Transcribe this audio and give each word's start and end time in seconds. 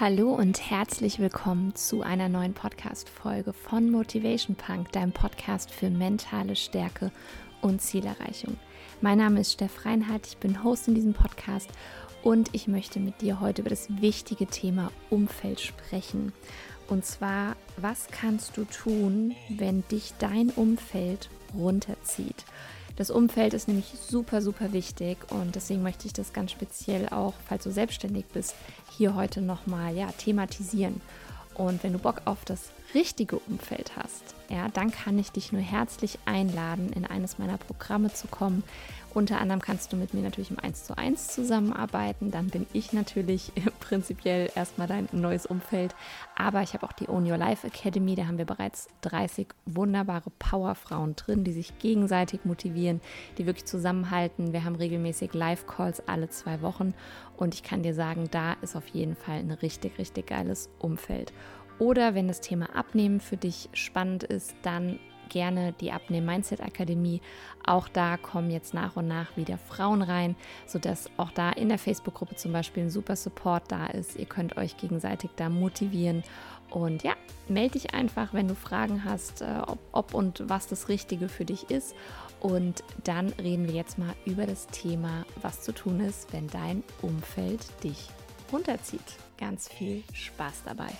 Hallo 0.00 0.32
und 0.32 0.70
herzlich 0.70 1.18
willkommen 1.18 1.74
zu 1.74 2.02
einer 2.02 2.28
neuen 2.28 2.54
Podcast-Folge 2.54 3.52
von 3.52 3.90
Motivation 3.90 4.54
Punk, 4.54 4.92
deinem 4.92 5.10
Podcast 5.10 5.72
für 5.72 5.90
mentale 5.90 6.54
Stärke 6.54 7.10
und 7.62 7.82
Zielerreichung. 7.82 8.56
Mein 9.00 9.18
Name 9.18 9.40
ist 9.40 9.54
Steff 9.54 9.84
Reinhardt, 9.84 10.28
ich 10.28 10.36
bin 10.36 10.62
Host 10.62 10.86
in 10.86 10.94
diesem 10.94 11.14
Podcast 11.14 11.68
und 12.22 12.50
ich 12.52 12.68
möchte 12.68 13.00
mit 13.00 13.20
dir 13.22 13.40
heute 13.40 13.62
über 13.62 13.70
das 13.70 13.88
wichtige 14.00 14.46
Thema 14.46 14.92
Umfeld 15.10 15.58
sprechen. 15.58 16.32
Und 16.86 17.04
zwar, 17.04 17.56
was 17.76 18.06
kannst 18.12 18.56
du 18.56 18.66
tun, 18.66 19.34
wenn 19.48 19.82
dich 19.88 20.14
dein 20.20 20.50
Umfeld 20.50 21.28
runterzieht? 21.56 22.44
Das 22.98 23.10
Umfeld 23.10 23.54
ist 23.54 23.68
nämlich 23.68 23.92
super, 24.08 24.42
super 24.42 24.72
wichtig 24.72 25.18
und 25.30 25.54
deswegen 25.54 25.84
möchte 25.84 26.08
ich 26.08 26.12
das 26.12 26.32
ganz 26.32 26.50
speziell 26.50 27.08
auch, 27.10 27.34
falls 27.48 27.62
du 27.62 27.70
selbstständig 27.70 28.24
bist, 28.26 28.56
hier 28.98 29.14
heute 29.14 29.40
nochmal 29.40 29.96
ja, 29.96 30.08
thematisieren. 30.18 31.00
Und 31.54 31.82
wenn 31.84 31.92
du 31.92 32.00
Bock 32.00 32.22
auf 32.24 32.44
das 32.44 32.70
richtige 32.94 33.38
Umfeld 33.38 33.96
hast, 33.96 34.34
ja, 34.48 34.68
dann 34.68 34.90
kann 34.90 35.18
ich 35.18 35.30
dich 35.30 35.52
nur 35.52 35.60
herzlich 35.60 36.18
einladen, 36.24 36.90
in 36.94 37.04
eines 37.04 37.38
meiner 37.38 37.58
Programme 37.58 38.12
zu 38.12 38.28
kommen. 38.28 38.64
Unter 39.14 39.40
anderem 39.40 39.60
kannst 39.60 39.92
du 39.92 39.96
mit 39.96 40.14
mir 40.14 40.22
natürlich 40.22 40.50
im 40.50 40.58
1 40.58 40.84
zu 40.84 40.96
1 40.96 41.28
zusammenarbeiten. 41.28 42.30
Dann 42.30 42.48
bin 42.48 42.66
ich 42.72 42.92
natürlich 42.92 43.52
prinzipiell 43.80 44.50
erstmal 44.54 44.86
dein 44.86 45.08
neues 45.12 45.44
Umfeld. 45.44 45.94
Aber 46.36 46.62
ich 46.62 46.74
habe 46.74 46.86
auch 46.86 46.92
die 46.92 47.08
Own 47.08 47.30
Your 47.30 47.38
Life 47.38 47.66
Academy. 47.66 48.14
Da 48.14 48.26
haben 48.26 48.38
wir 48.38 48.44
bereits 48.44 48.88
30 49.02 49.48
wunderbare 49.66 50.30
Powerfrauen 50.38 51.16
drin, 51.16 51.42
die 51.42 51.52
sich 51.52 51.78
gegenseitig 51.78 52.44
motivieren, 52.44 53.00
die 53.38 53.46
wirklich 53.46 53.66
zusammenhalten. 53.66 54.52
Wir 54.52 54.64
haben 54.64 54.76
regelmäßig 54.76 55.34
Live-Calls 55.34 56.06
alle 56.06 56.28
zwei 56.28 56.60
Wochen. 56.62 56.94
Und 57.36 57.54
ich 57.54 57.62
kann 57.62 57.82
dir 57.82 57.94
sagen, 57.94 58.28
da 58.30 58.54
ist 58.62 58.76
auf 58.76 58.88
jeden 58.88 59.16
Fall 59.16 59.38
ein 59.38 59.50
richtig, 59.50 59.98
richtig 59.98 60.26
geiles 60.26 60.68
Umfeld. 60.78 61.32
Oder 61.78 62.14
wenn 62.14 62.28
das 62.28 62.40
Thema 62.40 62.74
Abnehmen 62.74 63.20
für 63.20 63.36
dich 63.36 63.68
spannend 63.72 64.24
ist, 64.24 64.54
dann 64.62 64.98
gerne 65.28 65.74
die 65.80 65.92
Abnehmen 65.92 66.26
Mindset 66.26 66.60
Akademie. 66.60 67.20
Auch 67.64 67.88
da 67.88 68.16
kommen 68.16 68.50
jetzt 68.50 68.74
nach 68.74 68.96
und 68.96 69.08
nach 69.08 69.36
wieder 69.36 69.58
Frauen 69.58 70.02
rein, 70.02 70.36
sodass 70.66 71.10
auch 71.16 71.30
da 71.30 71.50
in 71.50 71.68
der 71.68 71.78
Facebook-Gruppe 71.78 72.36
zum 72.36 72.52
Beispiel 72.52 72.84
ein 72.84 72.90
super 72.90 73.16
Support 73.16 73.64
da 73.70 73.86
ist. 73.86 74.16
Ihr 74.16 74.26
könnt 74.26 74.56
euch 74.56 74.76
gegenseitig 74.76 75.30
da 75.36 75.48
motivieren. 75.48 76.22
Und 76.70 77.02
ja, 77.02 77.14
melde 77.48 77.78
dich 77.78 77.94
einfach, 77.94 78.34
wenn 78.34 78.48
du 78.48 78.54
Fragen 78.54 79.04
hast, 79.04 79.40
äh, 79.40 79.46
ob, 79.66 79.78
ob 79.92 80.14
und 80.14 80.42
was 80.48 80.66
das 80.66 80.88
Richtige 80.88 81.28
für 81.28 81.44
dich 81.44 81.70
ist. 81.70 81.94
Und 82.40 82.84
dann 83.04 83.28
reden 83.30 83.66
wir 83.66 83.74
jetzt 83.74 83.98
mal 83.98 84.14
über 84.26 84.46
das 84.46 84.66
Thema, 84.66 85.24
was 85.40 85.62
zu 85.62 85.72
tun 85.72 86.00
ist, 86.00 86.32
wenn 86.32 86.46
dein 86.48 86.84
Umfeld 87.02 87.60
dich 87.82 88.08
runterzieht. 88.52 89.16
Ganz 89.38 89.68
viel 89.68 90.04
Spaß 90.12 90.62
dabei. 90.64 90.92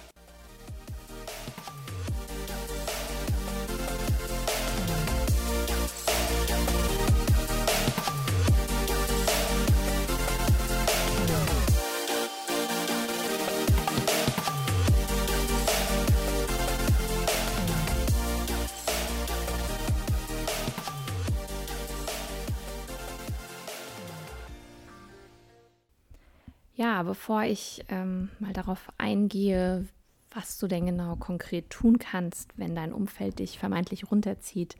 Ja, 26.78 27.02
bevor 27.02 27.42
ich 27.42 27.84
ähm, 27.88 28.30
mal 28.38 28.52
darauf 28.52 28.92
eingehe, 28.98 29.88
was 30.30 30.58
du 30.58 30.68
denn 30.68 30.86
genau 30.86 31.16
konkret 31.16 31.70
tun 31.70 31.98
kannst, 31.98 32.56
wenn 32.56 32.76
dein 32.76 32.92
Umfeld 32.92 33.40
dich 33.40 33.58
vermeintlich 33.58 34.12
runterzieht, 34.12 34.76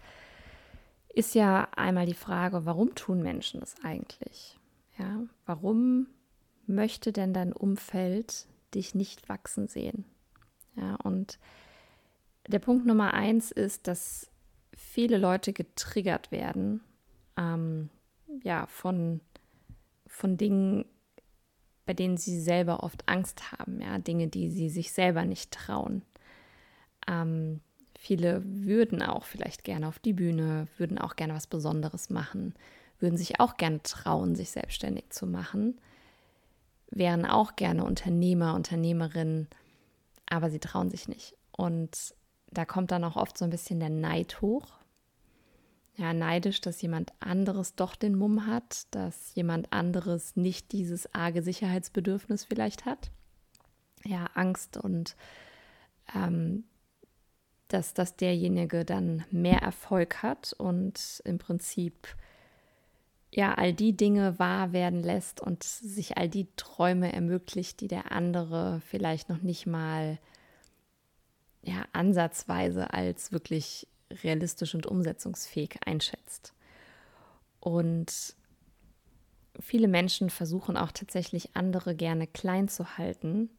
ist 1.09 1.35
ja 1.35 1.67
einmal 1.75 2.07
die 2.07 2.15
Frage, 2.15 2.65
warum 2.65 2.95
tun 2.95 3.21
Menschen 3.21 3.59
das 3.59 3.75
eigentlich? 3.83 4.57
Ja, 4.97 5.23
warum 5.45 6.07
möchte 6.69 7.11
denn 7.11 7.35
dein 7.35 7.53
Umfeld 7.53 8.47
dich 8.77 8.95
nicht 8.95 9.29
wachsen 9.29 9.67
sehen? 9.67 10.05
Ja, 10.77 10.95
und 11.03 11.41
der 12.47 12.61
Punkt 12.61 12.87
Nummer 12.87 13.13
eins 13.13 13.51
ist, 13.51 13.89
dass 13.89 14.31
viele 14.73 15.19
Leute 15.19 15.53
getriggert 15.53 16.31
werden, 16.31 16.81
ähm, 17.37 17.91
ja, 18.45 18.67
von, 18.69 19.21
von 20.07 20.37
Dingen, 20.37 20.85
bei 21.89 21.95
denen 21.95 22.19
sie 22.19 22.39
selber 22.39 22.83
oft 22.83 23.09
Angst 23.09 23.51
haben, 23.51 23.81
ja, 23.81 23.97
Dinge, 23.97 24.29
die 24.29 24.51
sie 24.51 24.69
sich 24.69 24.93
selber 24.93 25.25
nicht 25.25 25.53
trauen. 25.53 26.03
Ähm, 27.09 27.63
viele 27.99 28.43
würden 28.45 29.01
auch 29.01 29.25
vielleicht 29.25 29.65
gerne 29.65 29.89
auf 29.89 29.99
die 29.99 30.13
Bühne, 30.13 30.69
würden 30.77 30.99
auch 30.99 31.17
gerne 31.17 31.33
was 31.33 31.47
Besonderes 31.47 32.11
machen, 32.11 32.53
würden 33.01 33.17
sich 33.17 33.41
auch 33.41 33.57
gerne 33.57 33.83
trauen, 33.83 34.37
sich 34.37 34.51
selbstständig 34.51 35.09
zu 35.09 35.27
machen, 35.27 35.81
wären 36.91 37.25
auch 37.25 37.57
gerne 37.57 37.85
Unternehmer, 37.85 38.55
Unternehmerinnen, 38.55 39.49
aber 40.29 40.51
sie 40.51 40.61
trauen 40.61 40.91
sich 40.91 41.09
nicht. 41.09 41.37
Und 41.53 42.15
da 42.51 42.67
kommt 42.67 42.91
dann 42.91 43.05
auch 43.05 43.17
oft 43.17 43.39
so 43.39 43.47
ein 43.47 43.51
bisschen 43.51 43.81
der 43.81 43.89
Neid 43.89 44.43
hoch, 44.43 44.78
ja, 45.99 46.15
neidisch, 46.15 46.61
dass 46.61 46.81
jemand 46.81 47.13
anderes 47.19 47.75
doch 47.75 47.97
den 47.97 48.15
Mumm 48.15 48.47
hat, 48.47 48.87
dass 48.93 49.35
jemand 49.35 49.73
anderes 49.73 50.37
nicht 50.37 50.71
dieses 50.71 51.13
arge 51.13 51.43
Sicherheitsbedürfnis 51.43 52.45
vielleicht 52.45 52.87
hat. 52.87 53.11
Ja, 54.05 54.27
Angst 54.35 54.77
und 54.77 55.17
ähm, 56.15 56.63
dass, 57.67 57.95
dass 57.95 58.15
derjenige 58.15 58.85
dann 58.85 59.25
mehr 59.33 59.59
Erfolg 59.59 60.23
hat 60.23 60.55
und 60.57 61.21
im 61.25 61.39
Prinzip 61.39 62.15
ja 63.35 63.55
all 63.55 63.75
die 63.75 63.97
Dinge 63.97 64.39
wahr 64.39 64.73
werden 64.73 65.03
lässt 65.03 65.41
und 65.41 65.65
sich 65.65 66.17
all 66.17 66.29
die 66.29 66.47
Träume 66.55 67.13
ermöglicht, 67.13 67.81
die 67.81 67.89
der 67.89 68.13
andere 68.13 68.81
vielleicht 68.87 69.29
noch 69.29 69.43
nicht 69.43 69.67
mal 69.67 70.21
ja 71.63 71.85
ansatzweise 71.93 72.95
als 72.95 73.33
wirklich 73.33 73.89
realistisch 74.11 74.75
und 74.75 74.87
umsetzungsfähig 74.87 75.79
einschätzt. 75.85 76.55
Und 77.61 78.37
viele 79.61 79.89
Menschen 79.89 80.31
versuchen 80.31 80.77
auch 80.77 80.93
tatsächlich 80.93 81.57
andere 81.57 81.95
gerne 81.95 82.27
klein 82.27 82.69
zu 82.69 82.97
halten, 82.97 83.51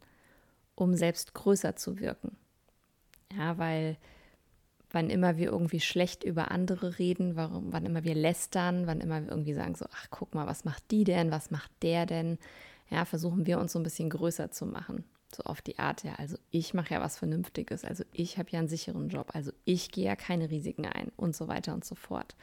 um 0.76 0.96
selbst 0.96 1.34
größer 1.34 1.76
zu 1.76 2.00
wirken. 2.00 2.38
Ja, 3.38 3.58
weil 3.58 3.98
wann 4.92 5.10
immer 5.10 5.38
wir 5.38 5.52
irgendwie 5.52 5.80
schlecht 5.80 6.24
über 6.24 6.52
andere 6.52 6.98
reden, 6.98 7.36
warum, 7.36 7.72
wann 7.72 7.86
immer 7.86 8.04
wir 8.04 8.16
lästern, 8.16 8.88
wann 8.88 9.02
immer 9.02 9.22
wir 9.22 9.30
irgendwie 9.30 9.54
sagen 9.54 9.76
so, 9.76 9.86
ach 9.92 10.08
guck 10.10 10.34
mal, 10.34 10.48
was 10.48 10.66
macht 10.66 10.90
die 10.90 11.04
denn, 11.04 11.32
was 11.32 11.52
macht 11.52 11.72
der 11.84 12.06
denn, 12.06 12.40
ja, 12.90 13.06
versuchen 13.06 13.46
wir 13.46 13.60
uns 13.60 13.74
so 13.74 13.80
ein 13.80 13.84
bisschen 13.84 14.10
größer 14.10 14.50
zu 14.52 14.66
machen. 14.66 15.04
So 15.36 15.44
auf 15.44 15.62
die 15.62 15.78
Art, 15.78 16.04
ja, 16.04 16.16
also 16.16 16.38
ich 16.50 16.74
mache 16.74 16.94
ja 16.94 17.02
was 17.02 17.18
Vernünftiges, 17.18 17.86
also 17.86 18.04
ich 18.12 18.38
habe 18.38 18.50
ja 18.50 18.60
einen 18.60 18.68
sicheren 18.68 19.10
Job, 19.10 19.30
also 19.34 19.52
ich 19.64 19.92
gehe 19.92 20.06
ja 20.06 20.16
keine 20.16 20.50
Risiken 20.50 20.86
ein 20.88 21.12
und 21.18 21.36
so 21.36 21.48
weiter 21.48 21.74
und 21.74 21.86
so 21.86 21.96
fort. 21.96 22.36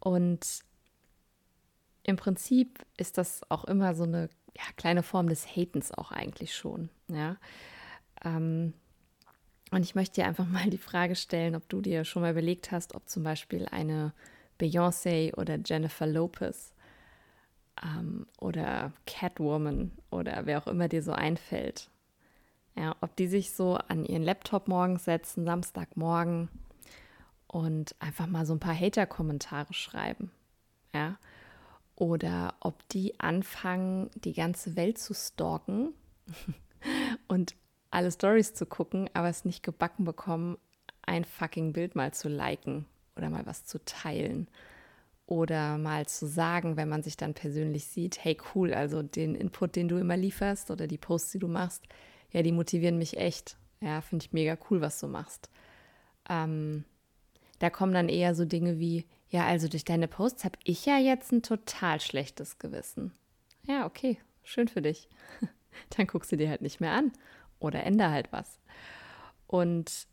Und 0.00 0.64
im 2.02 2.16
Prinzip 2.16 2.84
ist 2.96 3.16
das 3.18 3.42
auch 3.50 3.64
immer 3.64 3.94
so 3.94 4.04
eine 4.04 4.28
ja, 4.56 4.64
kleine 4.76 5.02
Form 5.04 5.28
des 5.28 5.46
Hatens 5.46 5.92
auch 5.92 6.10
eigentlich 6.10 6.54
schon, 6.54 6.90
ja. 7.08 7.36
Ähm, 8.24 8.74
und 9.70 9.82
ich 9.82 9.94
möchte 9.94 10.20
dir 10.20 10.26
einfach 10.26 10.46
mal 10.48 10.70
die 10.70 10.78
Frage 10.78 11.14
stellen, 11.14 11.54
ob 11.54 11.68
du 11.68 11.80
dir 11.80 12.04
schon 12.04 12.22
mal 12.22 12.32
überlegt 12.32 12.72
hast, 12.72 12.94
ob 12.94 13.08
zum 13.08 13.22
Beispiel 13.22 13.66
eine 13.66 14.12
Beyoncé 14.58 15.36
oder 15.36 15.58
Jennifer 15.64 16.06
Lopez 16.06 16.74
ähm, 17.82 18.26
oder 18.40 18.92
Catwoman 19.06 19.92
oder 20.10 20.46
wer 20.46 20.58
auch 20.62 20.66
immer 20.66 20.88
dir 20.88 21.02
so 21.02 21.12
einfällt. 21.12 21.90
Ja, 22.76 22.94
ob 23.00 23.16
die 23.16 23.26
sich 23.26 23.52
so 23.52 23.74
an 23.74 24.04
ihren 24.04 24.22
Laptop 24.22 24.68
morgens 24.68 25.04
setzen, 25.04 25.44
Samstagmorgen 25.44 26.48
und 27.48 27.94
einfach 27.98 28.26
mal 28.26 28.46
so 28.46 28.54
ein 28.54 28.60
paar 28.60 28.78
Hater-Kommentare 28.78 29.72
schreiben. 29.72 30.30
Ja. 30.94 31.18
Oder 31.96 32.54
ob 32.60 32.88
die 32.90 33.18
anfangen, 33.18 34.10
die 34.14 34.32
ganze 34.32 34.76
Welt 34.76 34.98
zu 34.98 35.14
stalken 35.14 35.92
und 37.28 37.56
alle 37.90 38.12
Stories 38.12 38.54
zu 38.54 38.66
gucken, 38.66 39.10
aber 39.14 39.28
es 39.28 39.44
nicht 39.44 39.64
gebacken 39.64 40.04
bekommen, 40.04 40.58
ein 41.02 41.24
fucking 41.24 41.72
Bild 41.72 41.96
mal 41.96 42.12
zu 42.12 42.28
liken 42.28 42.86
oder 43.16 43.30
mal 43.30 43.46
was 43.46 43.64
zu 43.64 43.84
teilen 43.84 44.46
oder 45.28 45.76
mal 45.76 46.06
zu 46.06 46.26
sagen, 46.26 46.78
wenn 46.78 46.88
man 46.88 47.02
sich 47.02 47.18
dann 47.18 47.34
persönlich 47.34 47.86
sieht, 47.86 48.24
hey 48.24 48.38
cool, 48.54 48.72
also 48.72 49.02
den 49.02 49.34
Input, 49.34 49.76
den 49.76 49.86
du 49.86 49.98
immer 49.98 50.16
lieferst 50.16 50.70
oder 50.70 50.86
die 50.86 50.96
Posts, 50.96 51.32
die 51.32 51.38
du 51.38 51.48
machst, 51.48 51.84
ja, 52.32 52.42
die 52.42 52.52
motivieren 52.52 52.96
mich 52.96 53.18
echt. 53.18 53.58
Ja, 53.82 54.00
finde 54.00 54.24
ich 54.24 54.32
mega 54.32 54.56
cool, 54.70 54.80
was 54.80 54.98
du 54.98 55.06
machst. 55.06 55.50
Ähm, 56.30 56.84
da 57.58 57.68
kommen 57.68 57.92
dann 57.92 58.08
eher 58.08 58.34
so 58.34 58.46
Dinge 58.46 58.78
wie, 58.78 59.04
ja, 59.28 59.46
also 59.46 59.68
durch 59.68 59.84
deine 59.84 60.08
Posts 60.08 60.44
habe 60.44 60.58
ich 60.64 60.86
ja 60.86 60.96
jetzt 60.96 61.30
ein 61.30 61.42
total 61.42 62.00
schlechtes 62.00 62.58
Gewissen. 62.58 63.12
Ja, 63.66 63.84
okay, 63.84 64.16
schön 64.44 64.66
für 64.66 64.80
dich. 64.80 65.10
dann 65.96 66.06
guck 66.06 66.24
sie 66.24 66.38
dir 66.38 66.48
halt 66.48 66.62
nicht 66.62 66.80
mehr 66.80 66.92
an 66.92 67.12
oder 67.58 67.84
ändere 67.84 68.10
halt 68.12 68.32
was. 68.32 68.60
Und 69.46 70.08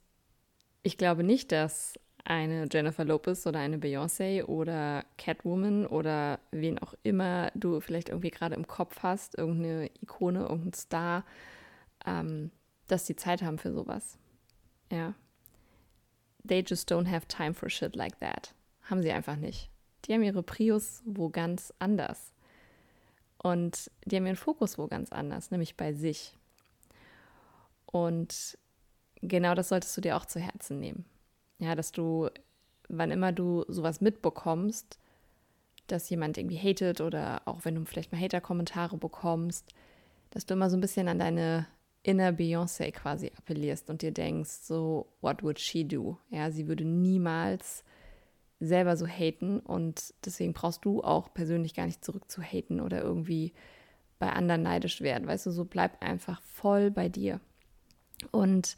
ich 0.84 0.98
glaube 0.98 1.24
nicht, 1.24 1.54
dass 1.54 1.98
eine 2.26 2.68
Jennifer 2.72 3.06
Lopez 3.06 3.46
oder 3.46 3.60
eine 3.60 3.78
Beyoncé 3.78 4.44
oder 4.44 5.06
Catwoman 5.18 5.86
oder 5.86 6.40
wen 6.52 6.80
auch 6.80 6.96
immer 7.04 7.52
du 7.54 7.80
vielleicht 7.80 8.10
irgendwie 8.10 8.32
gerade 8.32 8.56
im 8.56 8.68
Kopf 8.68 9.04
hast, 9.04 9.38
irgendeine 9.38 9.92
Ikone, 10.02 10.42
irgendein 10.42 10.74
Star, 10.74 11.24
ähm, 12.06 12.52
dass 12.88 13.06
die 13.06 13.16
Zeit 13.16 13.44
haben 13.44 13.60
für 13.60 13.72
sowas. 13.72 14.18
Ja. 14.92 15.14
They 16.48 16.64
just 16.66 16.92
don't 16.92 17.10
have 17.10 17.28
time 17.28 17.54
for 17.54 17.70
shit 17.70 17.96
like 17.96 18.20
that. 18.20 18.56
Haben 18.84 19.04
sie 19.04 19.12
einfach 19.12 19.36
nicht. 19.36 19.70
Die 20.06 20.14
haben 20.14 20.24
ihre 20.24 20.44
Prius 20.44 21.04
wo 21.06 21.30
ganz 21.30 21.74
anders. 21.78 22.34
Und 23.38 23.92
die 24.06 24.16
haben 24.16 24.26
ihren 24.26 24.36
Fokus 24.36 24.80
wo 24.80 24.88
ganz 24.88 25.12
anders, 25.12 25.52
nämlich 25.52 25.78
bei 25.78 25.94
sich. 25.94 26.36
Und 27.86 28.58
genau 29.22 29.54
das 29.54 29.70
solltest 29.70 29.96
du 29.96 30.02
dir 30.02 30.18
auch 30.18 30.26
zu 30.26 30.40
Herzen 30.40 30.80
nehmen. 30.80 31.06
Ja, 31.60 31.76
dass 31.76 31.92
du, 31.92 32.30
wann 32.90 33.12
immer 33.12 33.32
du 33.32 33.64
sowas 33.68 34.02
mitbekommst, 34.02 35.00
dass 35.88 36.10
jemand 36.10 36.38
irgendwie 36.38 36.58
hatet 36.58 37.02
oder 37.02 37.42
auch 37.46 37.64
wenn 37.64 37.76
du 37.76 37.86
vielleicht 37.86 38.12
mal 38.12 38.22
Hater-Kommentare 38.22 38.98
bekommst, 38.98 39.74
dass 40.32 40.46
du 40.46 40.54
immer 40.54 40.70
so 40.70 40.78
ein 40.78 40.82
bisschen 40.82 41.08
an 41.08 41.20
deine 41.20 41.68
inner 42.04 42.32
Beyoncé 42.32 42.92
quasi 42.92 43.32
appellierst 43.38 43.90
und 43.90 44.02
dir 44.02 44.12
denkst, 44.12 44.52
so, 44.52 45.08
what 45.22 45.44
would 45.44 45.60
she 45.60 45.88
do? 45.88 46.18
Ja, 46.30 46.52
sie 46.52 46.68
würde 46.68 46.86
niemals 46.86 47.84
selber 48.60 48.96
so 48.96 49.08
haten 49.08 49.60
und 49.60 50.14
deswegen 50.24 50.54
brauchst 50.54 50.86
du 50.86 51.04
auch 51.04 51.34
persönlich 51.34 51.74
gar 51.74 51.86
nicht 51.86 52.06
zurück 52.06 52.30
zu 52.32 52.42
haten 52.42 52.80
oder 52.80 53.02
irgendwie 53.02 53.54
bei 54.20 54.32
anderen 54.32 54.64
neidisch 54.64 55.02
werden. 55.02 55.28
Weißt 55.28 55.46
du, 55.46 55.52
so 55.52 55.66
bleib 55.66 56.02
einfach 56.02 56.42
voll 56.42 56.90
bei 56.92 57.10
dir. 57.10 57.42
Und 58.32 58.78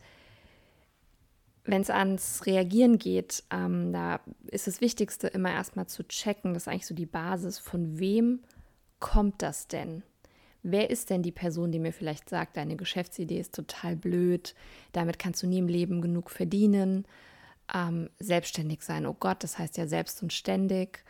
wenn 1.67 1.81
es 1.81 1.89
ans 1.89 2.45
Reagieren 2.45 2.97
geht, 2.97 3.43
ähm, 3.51 3.91
da 3.91 4.21
ist 4.47 4.67
das 4.67 4.81
Wichtigste 4.81 5.27
immer 5.27 5.51
erstmal 5.51 5.87
zu 5.87 6.07
checken, 6.07 6.53
das 6.53 6.63
ist 6.63 6.67
eigentlich 6.67 6.87
so 6.87 6.95
die 6.95 7.05
Basis, 7.05 7.59
von 7.59 7.99
wem 7.99 8.39
kommt 8.99 9.41
das 9.41 9.67
denn? 9.67 10.01
Wer 10.63 10.89
ist 10.89 11.09
denn 11.09 11.23
die 11.23 11.31
Person, 11.31 11.71
die 11.71 11.79
mir 11.79 11.93
vielleicht 11.93 12.29
sagt, 12.29 12.57
deine 12.57 12.77
Geschäftsidee 12.77 13.39
ist 13.39 13.53
total 13.53 13.95
blöd, 13.95 14.55
damit 14.93 15.19
kannst 15.19 15.43
du 15.43 15.47
nie 15.47 15.59
im 15.59 15.67
Leben 15.67 16.01
genug 16.01 16.29
verdienen, 16.29 17.05
ähm, 17.73 18.09
selbstständig 18.17 18.81
sein, 18.81 19.05
oh 19.05 19.15
Gott, 19.19 19.43
das 19.43 19.59
heißt 19.59 19.77
ja 19.77 19.87
selbst 19.87 20.23
und 20.23 20.31
ständig, 20.31 21.03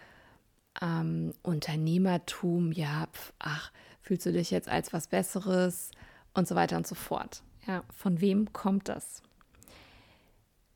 ähm, 0.81 1.33
Unternehmertum, 1.43 2.71
ja, 2.71 3.07
pf, 3.13 3.33
ach, 3.39 3.71
fühlst 4.01 4.25
du 4.25 4.31
dich 4.31 4.51
jetzt 4.51 4.69
als 4.69 4.91
was 4.91 5.07
Besseres 5.07 5.91
und 6.33 6.47
so 6.47 6.55
weiter 6.55 6.77
und 6.77 6.87
so 6.87 6.95
fort. 6.95 7.43
Ja, 7.67 7.83
von 7.95 8.21
wem 8.21 8.53
kommt 8.53 8.89
das? 8.89 9.21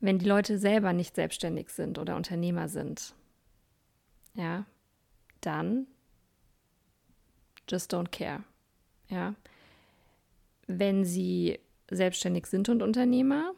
Wenn 0.02 0.18
die 0.18 0.26
Leute 0.26 0.58
selber 0.58 0.94
nicht 0.94 1.16
selbstständig 1.16 1.70
sind 1.70 2.00
oder 2.00 2.16
Unternehmer 2.16 2.68
sind, 2.68 3.14
ja, 4.34 4.66
dann 5.42 5.88
just 7.70 7.94
don't 7.94 8.10
care. 8.10 8.44
Ja. 9.08 9.36
Wenn 10.68 11.06
sie 11.06 11.60
selbstständig 11.90 12.48
sind 12.48 12.70
und 12.70 12.82
Unternehmer, 12.82 13.54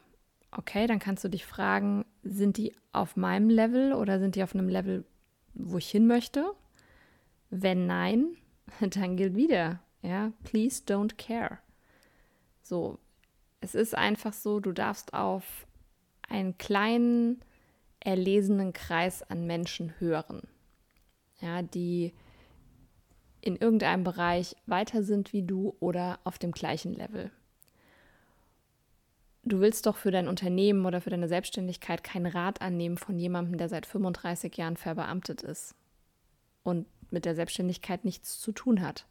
okay, 0.52 0.86
dann 0.86 0.98
kannst 0.98 1.24
du 1.24 1.28
dich 1.28 1.46
fragen, 1.46 2.04
sind 2.22 2.58
die 2.58 2.74
auf 2.92 3.16
meinem 3.16 3.48
Level 3.48 3.94
oder 3.94 4.18
sind 4.18 4.34
die 4.34 4.42
auf 4.42 4.54
einem 4.54 4.68
Level, 4.68 5.04
wo 5.54 5.78
ich 5.78 5.90
hin 5.90 6.06
möchte? 6.06 6.52
Wenn 7.50 7.86
nein, 7.86 8.36
dann 8.80 9.16
gilt 9.16 9.34
wieder, 9.34 9.80
ja, 10.02 10.32
please 10.42 10.82
don't 10.86 11.16
care. 11.16 11.58
So, 12.60 12.98
es 13.60 13.74
ist 13.74 13.94
einfach 13.94 14.32
so, 14.32 14.60
du 14.60 14.72
darfst 14.72 15.14
auf 15.14 15.66
einen 16.28 16.58
kleinen, 16.58 17.40
erlesenen 18.00 18.72
Kreis 18.72 19.22
an 19.22 19.46
Menschen 19.46 19.98
hören, 19.98 20.42
ja, 21.40 21.62
die 21.62 22.12
in 23.40 23.56
irgendeinem 23.56 24.04
Bereich 24.04 24.56
weiter 24.66 25.02
sind 25.02 25.32
wie 25.32 25.42
du 25.42 25.76
oder 25.80 26.18
auf 26.24 26.38
dem 26.38 26.52
gleichen 26.52 26.94
Level. 26.94 27.30
Du 29.42 29.60
willst 29.60 29.84
doch 29.84 29.96
für 29.96 30.10
dein 30.10 30.28
Unternehmen 30.28 30.86
oder 30.86 31.02
für 31.02 31.10
deine 31.10 31.28
Selbstständigkeit 31.28 32.02
keinen 32.02 32.26
Rat 32.26 32.62
annehmen 32.62 32.96
von 32.96 33.18
jemandem, 33.18 33.58
der 33.58 33.68
seit 33.68 33.84
35 33.84 34.56
Jahren 34.56 34.78
verbeamtet 34.78 35.42
ist 35.42 35.74
und 36.62 36.86
mit 37.10 37.26
der 37.26 37.34
Selbstständigkeit 37.34 38.06
nichts 38.06 38.40
zu 38.40 38.52
tun 38.52 38.80
hat. 38.80 39.06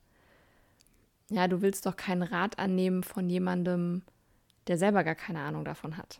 Ja, 1.29 1.47
du 1.47 1.61
willst 1.61 1.85
doch 1.85 1.95
keinen 1.95 2.23
Rat 2.23 2.57
annehmen 2.57 3.03
von 3.03 3.29
jemandem, 3.29 4.01
der 4.67 4.79
selber 4.79 5.03
gar 5.03 5.15
keine 5.15 5.41
Ahnung 5.41 5.65
davon 5.65 5.97
hat. 5.97 6.19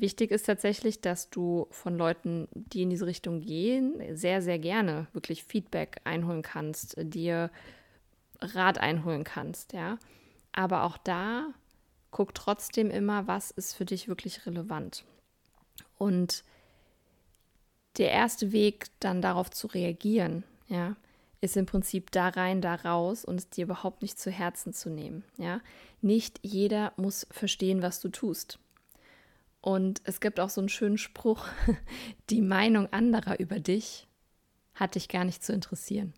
Wichtig 0.00 0.30
ist 0.30 0.46
tatsächlich, 0.46 1.00
dass 1.00 1.30
du 1.30 1.66
von 1.70 1.96
Leuten, 1.96 2.46
die 2.54 2.82
in 2.82 2.90
diese 2.90 3.06
Richtung 3.06 3.40
gehen, 3.40 4.00
sehr, 4.14 4.42
sehr 4.42 4.58
gerne 4.58 5.08
wirklich 5.12 5.42
Feedback 5.44 6.00
einholen 6.04 6.42
kannst, 6.42 6.94
dir 6.98 7.50
Rat 8.40 8.78
einholen 8.78 9.24
kannst, 9.24 9.72
ja. 9.72 9.98
Aber 10.52 10.84
auch 10.84 10.98
da 10.98 11.48
guck 12.10 12.34
trotzdem 12.34 12.90
immer, 12.90 13.26
was 13.26 13.50
ist 13.50 13.74
für 13.74 13.84
dich 13.84 14.08
wirklich 14.08 14.46
relevant. 14.46 15.04
Und 15.98 16.44
der 17.96 18.10
erste 18.10 18.52
Weg, 18.52 18.86
dann 19.00 19.20
darauf 19.20 19.50
zu 19.50 19.66
reagieren, 19.66 20.44
ja, 20.68 20.96
ist 21.40 21.56
im 21.56 21.66
Prinzip 21.66 22.10
da 22.10 22.28
rein, 22.28 22.60
da 22.60 22.74
raus 22.76 23.24
und 23.24 23.36
es 23.36 23.50
dir 23.50 23.64
überhaupt 23.64 24.02
nicht 24.02 24.18
zu 24.18 24.30
Herzen 24.30 24.72
zu 24.72 24.90
nehmen, 24.90 25.24
ja. 25.36 25.60
Nicht 26.00 26.38
jeder 26.42 26.92
muss 26.96 27.26
verstehen, 27.30 27.82
was 27.82 28.00
du 28.00 28.08
tust. 28.08 28.60
Und 29.60 30.00
es 30.04 30.20
gibt 30.20 30.38
auch 30.40 30.50
so 30.50 30.60
einen 30.60 30.68
schönen 30.68 30.98
Spruch, 30.98 31.46
die 32.30 32.42
Meinung 32.42 32.92
anderer 32.92 33.40
über 33.40 33.60
dich 33.60 34.06
hat 34.74 34.94
dich 34.94 35.08
gar 35.08 35.24
nicht 35.24 35.42
zu 35.42 35.52
interessieren. 35.52 36.14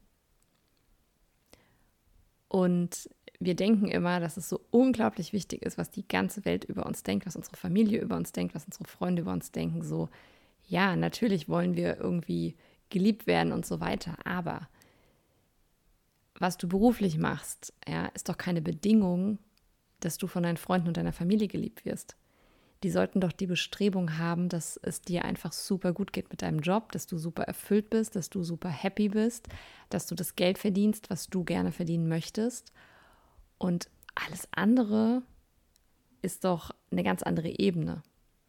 Und 2.48 3.08
wir 3.38 3.54
denken 3.54 3.88
immer, 3.88 4.20
dass 4.20 4.36
es 4.36 4.48
so 4.48 4.60
unglaublich 4.70 5.32
wichtig 5.32 5.62
ist, 5.62 5.78
was 5.78 5.90
die 5.90 6.06
ganze 6.06 6.44
Welt 6.44 6.64
über 6.64 6.84
uns 6.84 7.02
denkt, 7.02 7.26
was 7.26 7.36
unsere 7.36 7.56
Familie 7.56 8.00
über 8.00 8.16
uns 8.16 8.32
denkt, 8.32 8.54
was 8.54 8.66
unsere 8.66 8.84
Freunde 8.84 9.22
über 9.22 9.32
uns 9.32 9.50
denken. 9.50 9.82
So, 9.82 10.10
ja, 10.68 10.94
natürlich 10.94 11.48
wollen 11.48 11.74
wir 11.74 11.98
irgendwie 11.98 12.56
geliebt 12.90 13.26
werden 13.26 13.52
und 13.52 13.64
so 13.64 13.80
weiter, 13.80 14.18
aber 14.24 14.68
was 16.34 16.58
du 16.58 16.68
beruflich 16.68 17.18
machst, 17.18 17.72
ja, 17.88 18.06
ist 18.06 18.28
doch 18.28 18.36
keine 18.36 18.60
Bedingung, 18.60 19.38
dass 20.00 20.18
du 20.18 20.26
von 20.26 20.42
deinen 20.42 20.56
Freunden 20.56 20.88
und 20.88 20.96
deiner 20.96 21.12
Familie 21.12 21.48
geliebt 21.48 21.84
wirst 21.84 22.16
die 22.82 22.90
sollten 22.90 23.20
doch 23.20 23.32
die 23.32 23.46
Bestrebung 23.46 24.18
haben, 24.18 24.48
dass 24.48 24.78
es 24.82 25.02
dir 25.02 25.24
einfach 25.24 25.52
super 25.52 25.92
gut 25.92 26.12
geht 26.12 26.30
mit 26.30 26.42
deinem 26.42 26.60
Job, 26.60 26.92
dass 26.92 27.06
du 27.06 27.18
super 27.18 27.42
erfüllt 27.44 27.90
bist, 27.90 28.16
dass 28.16 28.30
du 28.30 28.42
super 28.42 28.70
happy 28.70 29.10
bist, 29.10 29.48
dass 29.90 30.06
du 30.06 30.14
das 30.14 30.34
Geld 30.34 30.58
verdienst, 30.58 31.10
was 31.10 31.28
du 31.28 31.44
gerne 31.44 31.72
verdienen 31.72 32.08
möchtest. 32.08 32.72
Und 33.58 33.90
alles 34.14 34.48
andere 34.52 35.22
ist 36.22 36.44
doch 36.44 36.70
eine 36.90 37.02
ganz 37.02 37.22
andere 37.22 37.58
Ebene. 37.58 38.02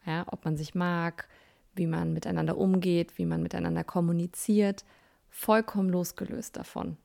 Ja, 0.06 0.26
ob 0.32 0.46
man 0.46 0.56
sich 0.56 0.76
mag, 0.76 1.28
wie 1.76 1.88
man 1.88 2.14
miteinander 2.14 2.58
umgeht, 2.58 3.18
wie 3.18 3.26
man 3.26 3.44
miteinander 3.44 3.84
kommuniziert, 3.84 4.86
vollkommen 5.30 5.90
losgelöst 5.90 6.56
davon. 6.56 6.98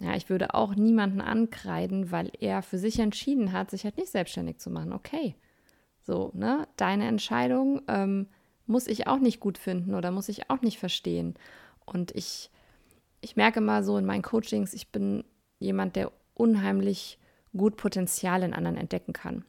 Ja, 0.00 0.14
ich 0.14 0.28
würde 0.30 0.54
auch 0.54 0.74
niemanden 0.74 1.20
ankreiden, 1.20 2.12
weil 2.12 2.30
er 2.40 2.62
für 2.62 2.78
sich 2.78 2.98
entschieden 3.00 3.52
hat, 3.52 3.70
sich 3.70 3.84
halt 3.84 3.96
nicht 3.96 4.10
selbstständig 4.10 4.58
zu 4.58 4.70
machen. 4.70 4.92
Okay, 4.92 5.34
so, 6.08 6.30
ne? 6.32 6.66
Deine 6.76 7.06
Entscheidung 7.06 7.82
ähm, 7.86 8.28
muss 8.66 8.86
ich 8.86 9.06
auch 9.06 9.18
nicht 9.18 9.40
gut 9.40 9.58
finden 9.58 9.94
oder 9.94 10.10
muss 10.10 10.30
ich 10.30 10.48
auch 10.48 10.62
nicht 10.62 10.78
verstehen. 10.78 11.34
Und 11.84 12.12
ich, 12.12 12.50
ich 13.20 13.36
merke 13.36 13.60
mal 13.60 13.84
so 13.84 13.98
in 13.98 14.06
meinen 14.06 14.22
Coachings, 14.22 14.72
ich 14.72 14.88
bin 14.88 15.22
jemand, 15.58 15.96
der 15.96 16.10
unheimlich 16.32 17.18
gut 17.54 17.76
Potenzial 17.76 18.42
in 18.42 18.54
anderen 18.54 18.78
entdecken 18.78 19.12
kann. 19.12 19.44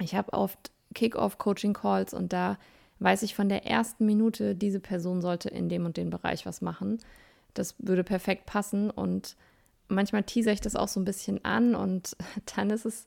Ich 0.00 0.14
habe 0.14 0.32
oft 0.32 0.72
Kick-Off-Coaching-Calls 0.94 2.14
und 2.14 2.32
da 2.32 2.56
weiß 3.00 3.22
ich 3.22 3.34
von 3.34 3.50
der 3.50 3.66
ersten 3.66 4.06
Minute, 4.06 4.54
diese 4.54 4.80
Person 4.80 5.20
sollte 5.20 5.50
in 5.50 5.68
dem 5.68 5.84
und 5.84 5.98
dem 5.98 6.08
Bereich 6.08 6.46
was 6.46 6.62
machen. 6.62 6.98
Das 7.52 7.74
würde 7.78 8.04
perfekt 8.04 8.46
passen 8.46 8.90
und 8.90 9.36
manchmal 9.88 10.22
teaser 10.22 10.52
ich 10.52 10.62
das 10.62 10.76
auch 10.76 10.88
so 10.88 10.98
ein 10.98 11.04
bisschen 11.04 11.44
an 11.44 11.74
und 11.74 12.16
dann 12.56 12.70
ist 12.70 12.86
es 12.86 13.06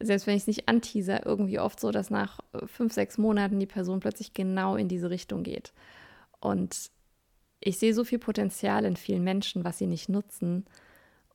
selbst 0.00 0.26
wenn 0.26 0.36
ich 0.36 0.42
es 0.42 0.46
nicht 0.46 0.68
anteaser, 0.68 1.24
irgendwie 1.26 1.58
oft 1.58 1.80
so, 1.80 1.90
dass 1.90 2.10
nach 2.10 2.40
äh, 2.52 2.66
fünf, 2.66 2.92
sechs 2.92 3.18
Monaten 3.18 3.60
die 3.60 3.66
Person 3.66 4.00
plötzlich 4.00 4.34
genau 4.34 4.76
in 4.76 4.88
diese 4.88 5.10
Richtung 5.10 5.42
geht. 5.42 5.72
Und 6.40 6.90
ich 7.60 7.78
sehe 7.78 7.94
so 7.94 8.04
viel 8.04 8.18
Potenzial 8.18 8.84
in 8.84 8.96
vielen 8.96 9.24
Menschen, 9.24 9.64
was 9.64 9.78
sie 9.78 9.86
nicht 9.86 10.08
nutzen. 10.08 10.66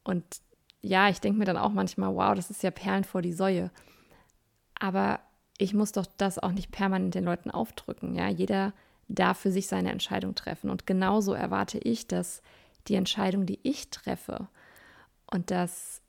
Und 0.03 0.23
ja, 0.81 1.09
ich 1.09 1.19
denke 1.19 1.39
mir 1.39 1.45
dann 1.45 1.57
auch 1.57 1.71
manchmal, 1.71 2.15
wow, 2.15 2.35
das 2.35 2.51
ist 2.51 2.63
ja 2.63 2.71
Perlen 2.71 3.03
vor 3.03 3.21
die 3.21 3.33
Säue. 3.33 3.71
Aber 4.79 5.19
ich 5.57 5.73
muss 5.73 5.91
doch 5.91 6.05
das 6.17 6.39
auch 6.39 6.51
nicht 6.51 6.71
permanent 6.71 7.15
den 7.15 7.25
Leuten 7.25 7.51
aufdrücken. 7.51 8.15
Ja, 8.15 8.29
jeder 8.29 8.73
darf 9.07 9.39
für 9.39 9.51
sich 9.51 9.67
seine 9.67 9.91
Entscheidung 9.91 10.35
treffen. 10.35 10.69
Und 10.69 10.85
genauso 10.85 11.33
erwarte 11.33 11.79
ich, 11.79 12.07
dass 12.07 12.41
die 12.87 12.95
Entscheidung, 12.95 13.45
die 13.45 13.59
ich 13.63 13.89
treffe 13.89 14.47
und 15.27 15.51
das 15.51 16.01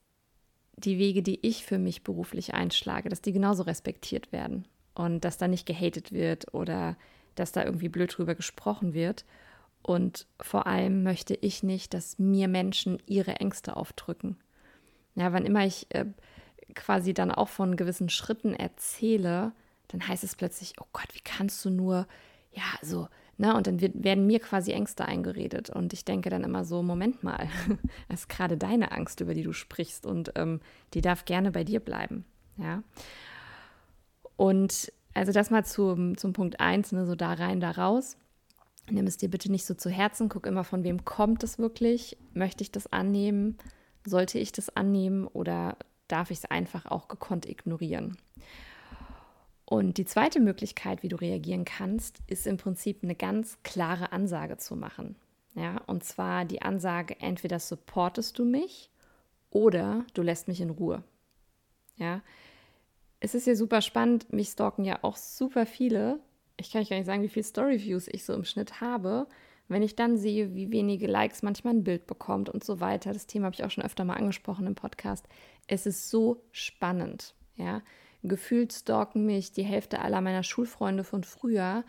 die 0.80 0.99
Wege, 0.99 1.22
die 1.22 1.38
ich 1.46 1.64
für 1.64 1.78
mich 1.78 2.02
beruflich 2.02 2.54
einschlage, 2.54 3.08
dass 3.08 3.22
die 3.22 3.32
genauso 3.32 3.62
respektiert 3.62 4.32
werden 4.32 4.66
und 4.94 5.25
dass 5.25 5.38
da 5.38 5.49
nicht 5.49 5.66
gehatet 5.66 6.12
wird 6.12 6.52
oder 6.54 6.96
dass 7.34 7.52
da 7.52 7.64
irgendwie 7.64 7.88
blöd 7.88 8.16
drüber 8.16 8.34
gesprochen 8.34 8.94
wird. 8.94 9.25
Und 9.82 10.26
vor 10.40 10.66
allem 10.66 11.02
möchte 11.02 11.34
ich 11.34 11.62
nicht, 11.62 11.94
dass 11.94 12.18
mir 12.18 12.49
Menschen 12.49 12.99
ihre 13.06 13.37
Ängste 13.37 13.76
aufdrücken. 13.76 14.37
Ja, 15.14 15.32
wann 15.32 15.46
immer 15.46 15.64
ich 15.64 15.87
äh, 15.90 16.06
quasi 16.75 17.14
dann 17.14 17.30
auch 17.30 17.49
von 17.49 17.76
gewissen 17.76 18.08
Schritten 18.08 18.54
erzähle, 18.54 19.52
dann 19.88 20.06
heißt 20.06 20.22
es 20.22 20.37
plötzlich, 20.37 20.75
oh 20.80 20.87
Gott, 20.92 21.08
wie 21.12 21.20
kannst 21.20 21.64
du 21.64 21.70
nur, 21.70 22.06
ja, 22.52 22.62
so, 22.82 23.08
ne? 23.40 23.56
Und 23.56 23.66
dann 23.66 23.80
wird, 23.80 24.04
werden 24.04 24.26
mir 24.26 24.38
quasi 24.38 24.73
Ängste 24.73 25.06
eingeredet. 25.06 25.70
Und 25.70 25.92
ich 25.92 26.04
denke 26.04 26.30
dann 26.30 26.44
immer 26.44 26.64
so, 26.64 26.82
Moment 26.82 27.25
mal, 27.25 27.49
das 28.09 28.20
ist 28.20 28.28
gerade 28.28 28.56
deine 28.56 28.92
Angst, 28.92 29.20
über 29.20 29.35
die 29.35 29.42
du 29.42 29.52
sprichst 29.52 30.06
und 30.06 30.32
ähm, 30.37 30.61
die 30.94 31.00
darf 31.00 31.25
gerne 31.25 31.50
bei 31.50 31.64
dir 31.64 31.80
bleiben. 31.80 32.25
Ja. 32.56 32.82
Und 34.37 34.92
also 35.14 35.32
das 35.32 35.50
mal 35.50 35.64
zum, 35.64 36.16
zum 36.16 36.32
Punkt 36.32 36.61
1, 36.61 36.92
ne, 36.92 37.06
so 37.06 37.14
da 37.14 37.32
rein, 37.32 37.61
da 37.61 37.73
raus. 37.73 38.16
Nimm 38.88 39.06
es 39.06 39.16
dir 39.16 39.28
bitte 39.28 39.50
nicht 39.50 39.66
so 39.66 39.75
zu 39.75 39.90
Herzen, 39.90 40.28
guck 40.28 40.47
immer, 40.47 40.64
von 40.64 40.85
wem 40.85 41.04
kommt 41.04 41.42
es 41.42 41.59
wirklich. 41.59 42.16
Möchte 42.32 42.62
ich 42.62 42.70
das 42.70 42.92
annehmen? 42.92 43.59
Sollte 44.06 44.38
ich 44.38 44.52
das 44.52 44.75
annehmen 44.76 45.26
oder 45.26 45.76
darf 46.09 46.30
ich 46.30 46.38
es 46.38 46.44
einfach 46.44 46.87
auch 46.87 47.09
gekonnt 47.09 47.47
ignorieren? 47.47 48.16
Und 49.70 49.98
die 49.98 50.04
zweite 50.04 50.40
Möglichkeit, 50.40 51.04
wie 51.04 51.08
du 51.08 51.14
reagieren 51.14 51.64
kannst, 51.64 52.18
ist 52.26 52.48
im 52.48 52.56
Prinzip 52.56 53.04
eine 53.04 53.14
ganz 53.14 53.56
klare 53.62 54.10
Ansage 54.10 54.56
zu 54.56 54.74
machen. 54.74 55.14
Ja, 55.54 55.80
und 55.86 56.02
zwar 56.02 56.44
die 56.44 56.60
Ansage, 56.60 57.20
entweder 57.20 57.60
supportest 57.60 58.36
du 58.36 58.44
mich 58.44 58.90
oder 59.48 60.04
du 60.12 60.22
lässt 60.22 60.48
mich 60.48 60.60
in 60.60 60.70
Ruhe. 60.70 61.04
Ja, 61.94 62.20
es 63.20 63.36
ist 63.36 63.46
ja 63.46 63.54
super 63.54 63.80
spannend, 63.80 64.32
mich 64.32 64.48
stalken 64.48 64.84
ja 64.84 64.98
auch 65.02 65.16
super 65.16 65.66
viele. 65.66 66.18
Ich 66.56 66.72
kann 66.72 66.82
euch 66.82 66.90
gar 66.90 66.96
nicht 66.96 67.06
sagen, 67.06 67.22
wie 67.22 67.28
viele 67.28 67.44
Storyviews 67.44 68.08
ich 68.08 68.24
so 68.24 68.34
im 68.34 68.44
Schnitt 68.44 68.80
habe. 68.80 69.28
Wenn 69.68 69.84
ich 69.84 69.94
dann 69.94 70.16
sehe, 70.18 70.52
wie 70.56 70.72
wenige 70.72 71.06
Likes 71.06 71.42
manchmal 71.44 71.74
ein 71.74 71.84
Bild 71.84 72.08
bekommt 72.08 72.48
und 72.48 72.64
so 72.64 72.80
weiter, 72.80 73.12
das 73.12 73.28
Thema 73.28 73.46
habe 73.46 73.54
ich 73.54 73.62
auch 73.62 73.70
schon 73.70 73.84
öfter 73.84 74.04
mal 74.04 74.16
angesprochen 74.16 74.66
im 74.66 74.74
Podcast. 74.74 75.28
Es 75.68 75.86
ist 75.86 76.10
so 76.10 76.42
spannend, 76.50 77.34
ja. 77.54 77.82
Gefühlt 78.22 78.72
stalken 78.72 79.24
mich 79.24 79.52
die 79.52 79.62
Hälfte 79.62 80.00
aller 80.00 80.20
meiner 80.20 80.42
Schulfreunde 80.42 81.04
von 81.04 81.24
früher, 81.24 81.84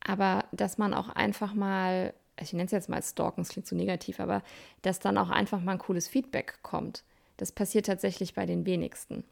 aber 0.00 0.44
dass 0.52 0.78
man 0.78 0.94
auch 0.94 1.08
einfach 1.08 1.54
mal, 1.54 2.14
ich 2.40 2.52
nenne 2.52 2.66
es 2.66 2.72
jetzt 2.72 2.88
mal 2.88 3.02
stalken, 3.02 3.42
es 3.42 3.48
klingt 3.48 3.66
so 3.66 3.76
negativ, 3.76 4.20
aber 4.20 4.42
dass 4.82 5.00
dann 5.00 5.18
auch 5.18 5.30
einfach 5.30 5.60
mal 5.60 5.72
ein 5.72 5.78
cooles 5.78 6.08
Feedback 6.08 6.58
kommt. 6.62 7.04
Das 7.36 7.52
passiert 7.52 7.86
tatsächlich 7.86 8.34
bei 8.34 8.46
den 8.46 8.66
wenigsten. 8.66 9.24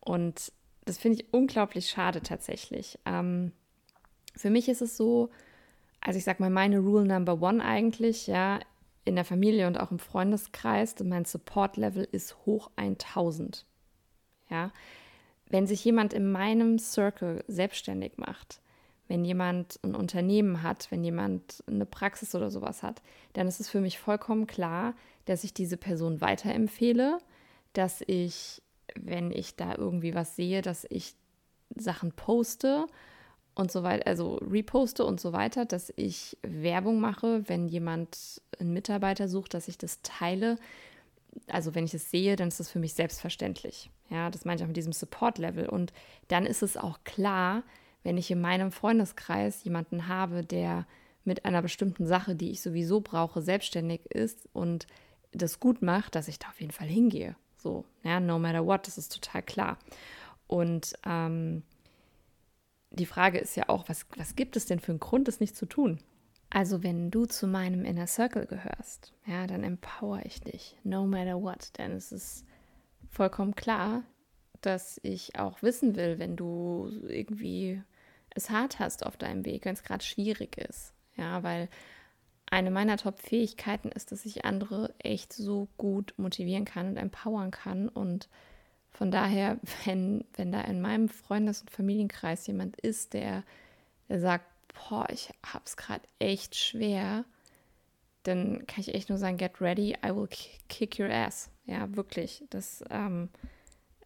Und 0.00 0.52
das 0.84 0.98
finde 0.98 1.18
ich 1.20 1.32
unglaublich 1.32 1.88
schade 1.88 2.22
tatsächlich. 2.22 2.98
Ähm, 3.06 3.52
für 4.36 4.50
mich 4.50 4.68
ist 4.68 4.82
es 4.82 4.96
so, 4.96 5.30
also 6.00 6.18
ich 6.18 6.24
sage 6.24 6.42
mal, 6.42 6.50
meine 6.50 6.80
Rule 6.80 7.06
Number 7.06 7.40
One 7.40 7.64
eigentlich, 7.64 8.26
ja, 8.26 8.60
in 9.04 9.16
der 9.16 9.24
Familie 9.24 9.66
und 9.66 9.78
auch 9.78 9.90
im 9.90 9.98
Freundeskreis, 9.98 10.94
mein 11.04 11.24
Support-Level 11.24 12.08
ist 12.10 12.36
hoch 12.46 12.70
1000. 12.76 13.66
Ja, 14.50 14.72
wenn 15.48 15.66
sich 15.66 15.84
jemand 15.84 16.12
in 16.12 16.30
meinem 16.30 16.78
Circle 16.78 17.44
selbstständig 17.48 18.16
macht, 18.16 18.60
wenn 19.06 19.24
jemand 19.24 19.78
ein 19.82 19.94
Unternehmen 19.94 20.62
hat, 20.62 20.90
wenn 20.90 21.04
jemand 21.04 21.62
eine 21.66 21.86
Praxis 21.86 22.34
oder 22.34 22.50
sowas 22.50 22.82
hat, 22.82 23.02
dann 23.34 23.46
ist 23.46 23.60
es 23.60 23.68
für 23.68 23.80
mich 23.80 23.98
vollkommen 23.98 24.46
klar, 24.46 24.94
dass 25.26 25.44
ich 25.44 25.52
diese 25.52 25.76
Person 25.76 26.20
weiterempfehle, 26.20 27.18
dass 27.74 28.02
ich 28.06 28.62
wenn 28.94 29.30
ich 29.30 29.56
da 29.56 29.74
irgendwie 29.76 30.14
was 30.14 30.36
sehe, 30.36 30.62
dass 30.62 30.86
ich 30.88 31.14
Sachen 31.74 32.12
poste 32.12 32.86
und 33.54 33.70
so 33.70 33.82
weiter, 33.82 34.06
also 34.06 34.36
reposte 34.36 35.04
und 35.04 35.20
so 35.20 35.32
weiter, 35.32 35.64
dass 35.64 35.92
ich 35.96 36.36
Werbung 36.42 37.00
mache, 37.00 37.48
wenn 37.48 37.68
jemand 37.68 38.42
einen 38.58 38.72
Mitarbeiter 38.72 39.28
sucht, 39.28 39.54
dass 39.54 39.68
ich 39.68 39.78
das 39.78 40.02
teile. 40.02 40.56
Also 41.48 41.74
wenn 41.74 41.84
ich 41.84 41.94
es 41.94 42.10
sehe, 42.10 42.36
dann 42.36 42.48
ist 42.48 42.60
das 42.60 42.70
für 42.70 42.78
mich 42.78 42.94
selbstverständlich. 42.94 43.90
Ja, 44.10 44.30
das 44.30 44.44
meine 44.44 44.56
ich 44.56 44.62
auch 44.62 44.68
mit 44.68 44.76
diesem 44.76 44.92
Support-Level. 44.92 45.68
Und 45.68 45.92
dann 46.28 46.46
ist 46.46 46.62
es 46.62 46.76
auch 46.76 47.04
klar, 47.04 47.62
wenn 48.02 48.18
ich 48.18 48.30
in 48.30 48.40
meinem 48.40 48.70
Freundeskreis 48.70 49.64
jemanden 49.64 50.08
habe, 50.08 50.44
der 50.44 50.86
mit 51.24 51.44
einer 51.44 51.62
bestimmten 51.62 52.06
Sache, 52.06 52.34
die 52.34 52.50
ich 52.50 52.60
sowieso 52.60 53.00
brauche, 53.00 53.40
selbstständig 53.40 54.06
ist 54.10 54.48
und 54.52 54.86
das 55.32 55.58
gut 55.58 55.82
macht, 55.82 56.14
dass 56.14 56.28
ich 56.28 56.38
da 56.38 56.48
auf 56.48 56.60
jeden 56.60 56.72
Fall 56.72 56.86
hingehe. 56.86 57.34
So, 57.56 57.84
ja, 58.02 58.20
no 58.20 58.38
matter 58.38 58.66
what, 58.66 58.86
das 58.86 58.98
ist 58.98 59.12
total 59.12 59.42
klar. 59.42 59.78
Und 60.46 60.92
ähm, 61.06 61.62
die 62.90 63.06
Frage 63.06 63.38
ist 63.38 63.56
ja 63.56 63.68
auch, 63.68 63.88
was, 63.88 64.06
was 64.16 64.36
gibt 64.36 64.56
es 64.56 64.66
denn 64.66 64.80
für 64.80 64.92
einen 64.92 65.00
Grund, 65.00 65.26
das 65.26 65.40
nicht 65.40 65.56
zu 65.56 65.66
tun? 65.66 65.98
Also, 66.50 66.82
wenn 66.82 67.10
du 67.10 67.26
zu 67.26 67.48
meinem 67.48 67.84
Inner 67.84 68.06
Circle 68.06 68.46
gehörst, 68.46 69.12
ja, 69.26 69.46
dann 69.46 69.64
empower 69.64 70.20
ich 70.24 70.40
dich, 70.40 70.76
no 70.84 71.06
matter 71.06 71.42
what. 71.42 71.76
Denn 71.78 71.92
es 71.92 72.12
ist 72.12 72.44
vollkommen 73.14 73.54
klar, 73.54 74.02
dass 74.60 74.98
ich 75.02 75.38
auch 75.38 75.62
wissen 75.62 75.96
will, 75.96 76.18
wenn 76.18 76.36
du 76.36 76.90
irgendwie 77.08 77.82
es 78.30 78.50
hart 78.50 78.78
hast 78.78 79.06
auf 79.06 79.16
deinem 79.16 79.44
Weg, 79.44 79.64
wenn 79.64 79.74
es 79.74 79.82
gerade 79.82 80.04
schwierig 80.04 80.58
ist. 80.58 80.92
Ja, 81.16 81.42
weil 81.42 81.68
eine 82.50 82.70
meiner 82.70 82.96
Top-Fähigkeiten 82.96 83.90
ist, 83.90 84.12
dass 84.12 84.26
ich 84.26 84.44
andere 84.44 84.94
echt 84.98 85.32
so 85.32 85.68
gut 85.76 86.14
motivieren 86.16 86.64
kann 86.64 86.88
und 86.88 86.96
empowern 86.96 87.50
kann. 87.50 87.88
Und 87.88 88.28
von 88.90 89.10
daher, 89.10 89.58
wenn, 89.84 90.24
wenn 90.34 90.52
da 90.52 90.60
in 90.62 90.80
meinem 90.80 91.08
Freundes- 91.08 91.60
und 91.60 91.70
Familienkreis 91.70 92.46
jemand 92.46 92.78
ist, 92.80 93.14
der, 93.14 93.44
der 94.08 94.20
sagt, 94.20 94.46
boah, 94.72 95.06
ich 95.10 95.30
hab's 95.44 95.76
gerade 95.76 96.02
echt 96.18 96.56
schwer, 96.56 97.24
dann 98.24 98.66
kann 98.66 98.80
ich 98.80 98.94
echt 98.94 99.08
nur 99.08 99.18
sagen, 99.18 99.36
get 99.36 99.60
ready, 99.60 99.96
I 100.04 100.14
will 100.14 100.28
kick 100.68 100.98
your 100.98 101.10
ass. 101.10 101.50
Ja, 101.66 101.94
wirklich. 101.96 102.44
Das, 102.50 102.84
ähm, 102.90 103.28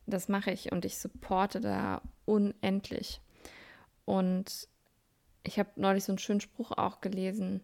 das 0.06 0.28
mache 0.28 0.50
ich 0.50 0.72
und 0.72 0.84
ich 0.84 0.98
supporte 0.98 1.60
da 1.60 2.02
unendlich. 2.24 3.20
Und 4.04 4.68
ich 5.42 5.58
habe 5.58 5.70
neulich 5.76 6.04
so 6.04 6.12
einen 6.12 6.18
schönen 6.18 6.40
Spruch 6.40 6.72
auch 6.72 7.00
gelesen 7.00 7.62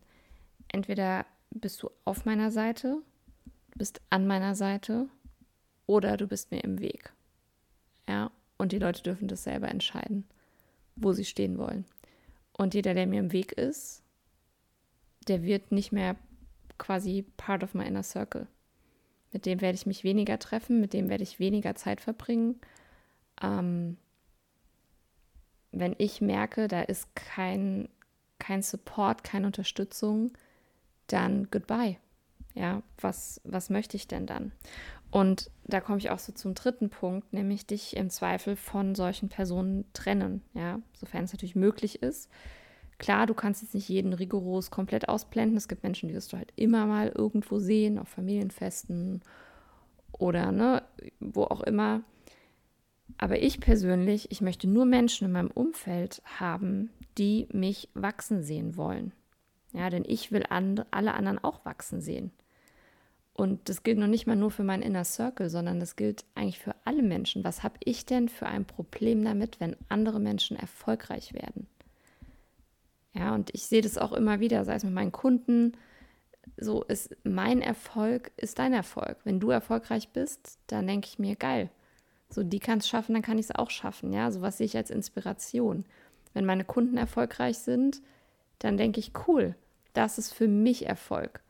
entweder 0.74 1.24
bist 1.50 1.82
du 1.82 1.90
auf 2.04 2.24
meiner 2.24 2.50
Seite, 2.50 3.00
du 3.70 3.78
bist 3.78 4.00
an 4.10 4.26
meiner 4.26 4.56
Seite 4.56 5.08
oder 5.86 6.16
du 6.16 6.26
bist 6.26 6.50
mir 6.50 6.64
im 6.64 6.80
Weg. 6.80 7.12
Ja, 8.08 8.30
und 8.58 8.72
die 8.72 8.78
Leute 8.78 9.02
dürfen 9.02 9.28
das 9.28 9.44
selber 9.44 9.68
entscheiden, 9.68 10.24
wo 10.96 11.12
sie 11.12 11.24
stehen 11.24 11.58
wollen. 11.58 11.84
Und 12.56 12.74
jeder, 12.74 12.94
der 12.94 13.06
mir 13.06 13.20
im 13.20 13.32
Weg 13.32 13.52
ist, 13.52 14.02
der 15.28 15.42
wird 15.42 15.72
nicht 15.72 15.92
mehr 15.92 16.16
quasi 16.76 17.24
part 17.36 17.62
of 17.62 17.74
my 17.74 17.86
inner 17.86 18.02
circle. 18.02 18.48
Mit 19.34 19.46
dem 19.46 19.60
werde 19.60 19.74
ich 19.74 19.84
mich 19.84 20.04
weniger 20.04 20.38
treffen, 20.38 20.80
mit 20.80 20.92
dem 20.92 21.10
werde 21.10 21.24
ich 21.24 21.40
weniger 21.40 21.74
Zeit 21.74 22.00
verbringen. 22.00 22.60
Ähm, 23.42 23.96
wenn 25.72 25.96
ich 25.98 26.20
merke, 26.20 26.68
da 26.68 26.82
ist 26.82 27.16
kein, 27.16 27.88
kein 28.38 28.62
Support, 28.62 29.24
keine 29.24 29.46
Unterstützung, 29.46 30.30
dann 31.08 31.50
goodbye. 31.50 31.98
Ja, 32.54 32.84
was, 33.00 33.40
was 33.42 33.70
möchte 33.70 33.96
ich 33.96 34.06
denn 34.06 34.26
dann? 34.26 34.52
Und 35.10 35.50
da 35.64 35.80
komme 35.80 35.98
ich 35.98 36.10
auch 36.10 36.20
so 36.20 36.32
zum 36.32 36.54
dritten 36.54 36.88
Punkt, 36.88 37.32
nämlich 37.32 37.66
dich 37.66 37.96
im 37.96 38.10
Zweifel 38.10 38.54
von 38.54 38.94
solchen 38.94 39.28
Personen 39.28 39.84
trennen, 39.94 40.42
ja, 40.54 40.80
sofern 40.92 41.24
es 41.24 41.32
natürlich 41.32 41.56
möglich 41.56 42.04
ist. 42.04 42.30
Klar, 42.98 43.26
du 43.26 43.34
kannst 43.34 43.62
jetzt 43.62 43.74
nicht 43.74 43.88
jeden 43.88 44.12
rigoros 44.12 44.70
komplett 44.70 45.08
ausblenden. 45.08 45.56
Es 45.56 45.68
gibt 45.68 45.82
Menschen, 45.82 46.08
die 46.08 46.14
wirst 46.14 46.32
du 46.32 46.36
halt 46.36 46.52
immer 46.56 46.86
mal 46.86 47.08
irgendwo 47.08 47.58
sehen, 47.58 47.98
auf 47.98 48.08
Familienfesten 48.08 49.22
oder 50.12 50.52
ne, 50.52 50.82
wo 51.20 51.44
auch 51.44 51.62
immer. 51.62 52.02
Aber 53.18 53.42
ich 53.42 53.60
persönlich, 53.60 54.30
ich 54.30 54.40
möchte 54.40 54.68
nur 54.68 54.86
Menschen 54.86 55.26
in 55.26 55.32
meinem 55.32 55.50
Umfeld 55.50 56.22
haben, 56.24 56.90
die 57.18 57.48
mich 57.52 57.88
wachsen 57.94 58.42
sehen 58.42 58.76
wollen. 58.76 59.12
Ja, 59.72 59.90
denn 59.90 60.04
ich 60.06 60.30
will 60.30 60.44
and 60.48 60.86
alle 60.92 61.14
anderen 61.14 61.42
auch 61.42 61.64
wachsen 61.64 62.00
sehen. 62.00 62.30
Und 63.32 63.68
das 63.68 63.82
gilt 63.82 63.98
noch 63.98 64.06
nicht 64.06 64.28
mal 64.28 64.36
nur 64.36 64.52
für 64.52 64.62
meinen 64.62 64.82
Inner 64.82 65.02
Circle, 65.04 65.50
sondern 65.50 65.80
das 65.80 65.96
gilt 65.96 66.24
eigentlich 66.36 66.60
für 66.60 66.76
alle 66.84 67.02
Menschen. 67.02 67.42
Was 67.42 67.64
habe 67.64 67.74
ich 67.82 68.06
denn 68.06 68.28
für 68.28 68.46
ein 68.46 68.64
Problem 68.64 69.24
damit, 69.24 69.58
wenn 69.58 69.76
andere 69.88 70.20
Menschen 70.20 70.56
erfolgreich 70.56 71.34
werden? 71.34 71.66
Ja, 73.14 73.34
und 73.34 73.50
ich 73.54 73.66
sehe 73.66 73.80
das 73.80 73.96
auch 73.98 74.12
immer 74.12 74.40
wieder, 74.40 74.64
sei 74.64 74.74
es 74.74 74.84
mit 74.84 74.92
meinen 74.92 75.12
Kunden. 75.12 75.72
So 76.56 76.82
ist 76.82 77.16
mein 77.24 77.62
Erfolg 77.62 78.32
ist 78.36 78.58
dein 78.58 78.72
Erfolg. 78.72 79.18
Wenn 79.24 79.40
du 79.40 79.50
erfolgreich 79.50 80.10
bist, 80.10 80.58
dann 80.66 80.86
denke 80.86 81.08
ich 81.08 81.18
mir, 81.18 81.36
geil. 81.36 81.70
So, 82.28 82.42
die 82.42 82.58
kann 82.58 82.78
es 82.78 82.88
schaffen, 82.88 83.14
dann 83.14 83.22
kann 83.22 83.38
ich 83.38 83.46
es 83.46 83.54
auch 83.54 83.70
schaffen. 83.70 84.12
Ja, 84.12 84.30
sowas 84.30 84.58
sehe 84.58 84.66
ich 84.66 84.76
als 84.76 84.90
Inspiration. 84.90 85.84
Wenn 86.32 86.44
meine 86.44 86.64
Kunden 86.64 86.96
erfolgreich 86.96 87.58
sind, 87.58 88.02
dann 88.58 88.76
denke 88.76 88.98
ich, 88.98 89.12
cool, 89.28 89.54
das 89.92 90.18
ist 90.18 90.32
für 90.32 90.48
mich 90.48 90.86
Erfolg. 90.86 91.42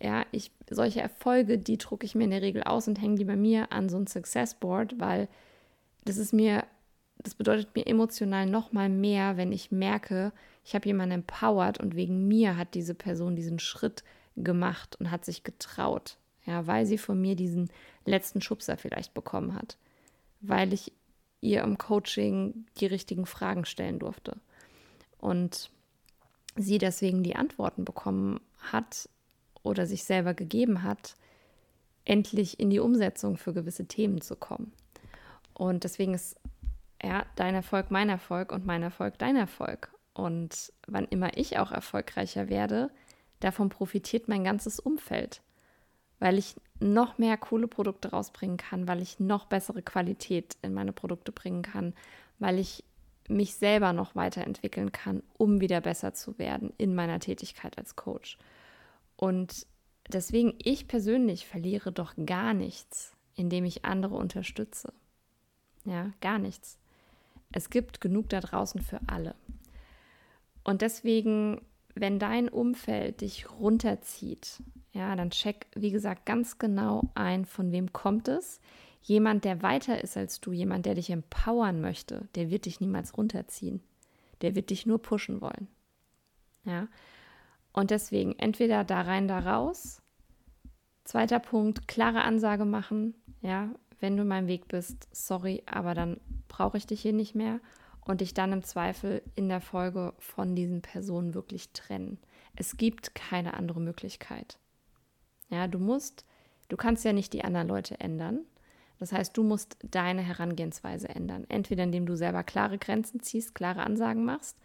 Ja, 0.00 0.24
ich, 0.32 0.52
solche 0.70 1.00
Erfolge, 1.00 1.58
die 1.58 1.78
drucke 1.78 2.06
ich 2.06 2.14
mir 2.14 2.24
in 2.24 2.30
der 2.30 2.42
Regel 2.42 2.62
aus 2.64 2.88
und 2.88 3.00
hänge 3.00 3.16
die 3.16 3.24
bei 3.24 3.36
mir 3.36 3.72
an 3.72 3.88
so 3.88 3.96
ein 3.96 4.06
Success 4.06 4.54
Board, 4.54 4.98
weil 4.98 5.28
das 6.04 6.16
ist 6.16 6.32
mir, 6.32 6.64
das 7.22 7.34
bedeutet 7.34 7.74
mir 7.74 7.86
emotional 7.86 8.46
nochmal 8.46 8.88
mehr, 8.88 9.36
wenn 9.36 9.52
ich 9.52 9.70
merke, 9.70 10.32
ich 10.64 10.74
habe 10.74 10.86
jemanden 10.86 11.16
empowered 11.16 11.78
und 11.78 11.96
wegen 11.96 12.28
mir 12.28 12.56
hat 12.56 12.74
diese 12.74 12.94
Person 12.94 13.36
diesen 13.36 13.58
Schritt 13.58 14.04
gemacht 14.36 14.96
und 14.96 15.10
hat 15.10 15.24
sich 15.24 15.44
getraut. 15.44 16.16
Ja, 16.44 16.66
weil 16.66 16.86
sie 16.86 16.98
von 16.98 17.20
mir 17.20 17.36
diesen 17.36 17.70
letzten 18.04 18.40
Schubser 18.40 18.76
vielleicht 18.76 19.14
bekommen 19.14 19.54
hat. 19.54 19.76
Weil 20.40 20.72
ich 20.72 20.92
ihr 21.40 21.62
im 21.62 21.78
Coaching 21.78 22.66
die 22.78 22.86
richtigen 22.86 23.26
Fragen 23.26 23.64
stellen 23.64 23.98
durfte. 23.98 24.36
Und 25.18 25.70
sie 26.56 26.78
deswegen 26.78 27.22
die 27.22 27.36
Antworten 27.36 27.84
bekommen 27.84 28.40
hat 28.58 29.08
oder 29.62 29.86
sich 29.86 30.04
selber 30.04 30.34
gegeben 30.34 30.82
hat, 30.82 31.14
endlich 32.04 32.58
in 32.58 32.70
die 32.70 32.80
Umsetzung 32.80 33.36
für 33.36 33.52
gewisse 33.52 33.86
Themen 33.86 34.20
zu 34.20 34.34
kommen. 34.34 34.72
Und 35.54 35.84
deswegen 35.84 36.14
ist 36.14 36.36
ja, 37.02 37.26
dein 37.36 37.54
Erfolg 37.54 37.90
mein 37.90 38.08
Erfolg 38.08 38.52
und 38.52 38.64
mein 38.64 38.82
Erfolg 38.82 39.18
dein 39.18 39.36
Erfolg. 39.36 39.92
Und 40.14 40.72
wann 40.86 41.06
immer 41.06 41.36
ich 41.36 41.58
auch 41.58 41.72
erfolgreicher 41.72 42.48
werde, 42.48 42.90
davon 43.40 43.68
profitiert 43.70 44.28
mein 44.28 44.44
ganzes 44.44 44.78
Umfeld, 44.78 45.42
weil 46.18 46.38
ich 46.38 46.54
noch 46.80 47.18
mehr 47.18 47.36
coole 47.36 47.66
Produkte 47.66 48.10
rausbringen 48.10 48.56
kann, 48.56 48.88
weil 48.88 49.00
ich 49.00 49.20
noch 49.20 49.46
bessere 49.46 49.82
Qualität 49.82 50.56
in 50.62 50.74
meine 50.74 50.92
Produkte 50.92 51.32
bringen 51.32 51.62
kann, 51.62 51.94
weil 52.38 52.58
ich 52.58 52.84
mich 53.28 53.54
selber 53.54 53.92
noch 53.92 54.14
weiterentwickeln 54.14 54.92
kann, 54.92 55.22
um 55.38 55.60
wieder 55.60 55.80
besser 55.80 56.12
zu 56.12 56.38
werden 56.38 56.72
in 56.76 56.94
meiner 56.94 57.20
Tätigkeit 57.20 57.78
als 57.78 57.96
Coach. 57.96 58.36
Und 59.16 59.66
deswegen, 60.08 60.54
ich 60.58 60.88
persönlich 60.88 61.46
verliere 61.46 61.92
doch 61.92 62.14
gar 62.26 62.52
nichts, 62.52 63.16
indem 63.34 63.64
ich 63.64 63.84
andere 63.84 64.16
unterstütze. 64.16 64.92
Ja, 65.84 66.12
gar 66.20 66.38
nichts. 66.38 66.78
Es 67.52 67.70
gibt 67.70 68.00
genug 68.00 68.28
da 68.28 68.40
draußen 68.40 68.80
für 68.80 69.00
alle. 69.06 69.34
Und 70.64 70.82
deswegen, 70.82 71.60
wenn 71.94 72.18
dein 72.18 72.48
Umfeld 72.48 73.20
dich 73.20 73.50
runterzieht, 73.50 74.62
ja, 74.92 75.14
dann 75.16 75.30
check, 75.30 75.66
wie 75.74 75.90
gesagt, 75.90 76.26
ganz 76.26 76.58
genau 76.58 77.10
ein, 77.14 77.44
von 77.44 77.72
wem 77.72 77.92
kommt 77.92 78.28
es. 78.28 78.60
Jemand, 79.02 79.44
der 79.44 79.62
weiter 79.62 80.02
ist 80.02 80.16
als 80.16 80.40
du, 80.40 80.52
jemand, 80.52 80.86
der 80.86 80.94
dich 80.94 81.10
empowern 81.10 81.80
möchte, 81.80 82.28
der 82.34 82.50
wird 82.50 82.66
dich 82.66 82.80
niemals 82.80 83.16
runterziehen. 83.16 83.82
Der 84.42 84.54
wird 84.54 84.70
dich 84.70 84.86
nur 84.86 85.00
pushen 85.00 85.40
wollen. 85.40 85.68
Ja. 86.64 86.88
Und 87.72 87.90
deswegen 87.90 88.38
entweder 88.38 88.84
da 88.84 89.00
rein, 89.00 89.28
da 89.28 89.38
raus. 89.38 90.02
Zweiter 91.04 91.40
Punkt, 91.40 91.88
klare 91.88 92.22
Ansage 92.22 92.64
machen. 92.64 93.14
Ja, 93.40 93.70
wenn 94.02 94.16
du 94.16 94.22
in 94.22 94.28
meinem 94.28 94.48
Weg 94.48 94.68
bist, 94.68 95.08
sorry, 95.12 95.62
aber 95.66 95.94
dann 95.94 96.20
brauche 96.48 96.76
ich 96.76 96.86
dich 96.86 97.00
hier 97.00 97.12
nicht 97.12 97.34
mehr 97.34 97.60
und 98.04 98.20
dich 98.20 98.34
dann 98.34 98.52
im 98.52 98.64
Zweifel 98.64 99.22
in 99.36 99.48
der 99.48 99.60
Folge 99.60 100.12
von 100.18 100.56
diesen 100.56 100.82
Personen 100.82 101.34
wirklich 101.34 101.72
trennen. 101.72 102.18
Es 102.56 102.76
gibt 102.76 103.14
keine 103.14 103.54
andere 103.54 103.80
Möglichkeit. 103.80 104.58
Ja, 105.48 105.68
du 105.68 105.78
musst, 105.78 106.26
du 106.68 106.76
kannst 106.76 107.04
ja 107.04 107.12
nicht 107.12 107.32
die 107.32 107.44
anderen 107.44 107.68
Leute 107.68 108.00
ändern. 108.00 108.40
Das 108.98 109.12
heißt, 109.12 109.36
du 109.36 109.42
musst 109.42 109.78
deine 109.82 110.22
Herangehensweise 110.22 111.08
ändern. 111.08 111.46
Entweder 111.48 111.84
indem 111.84 112.06
du 112.06 112.16
selber 112.16 112.42
klare 112.42 112.78
Grenzen 112.78 113.20
ziehst, 113.20 113.54
klare 113.54 113.84
Ansagen 113.84 114.24
machst 114.24 114.58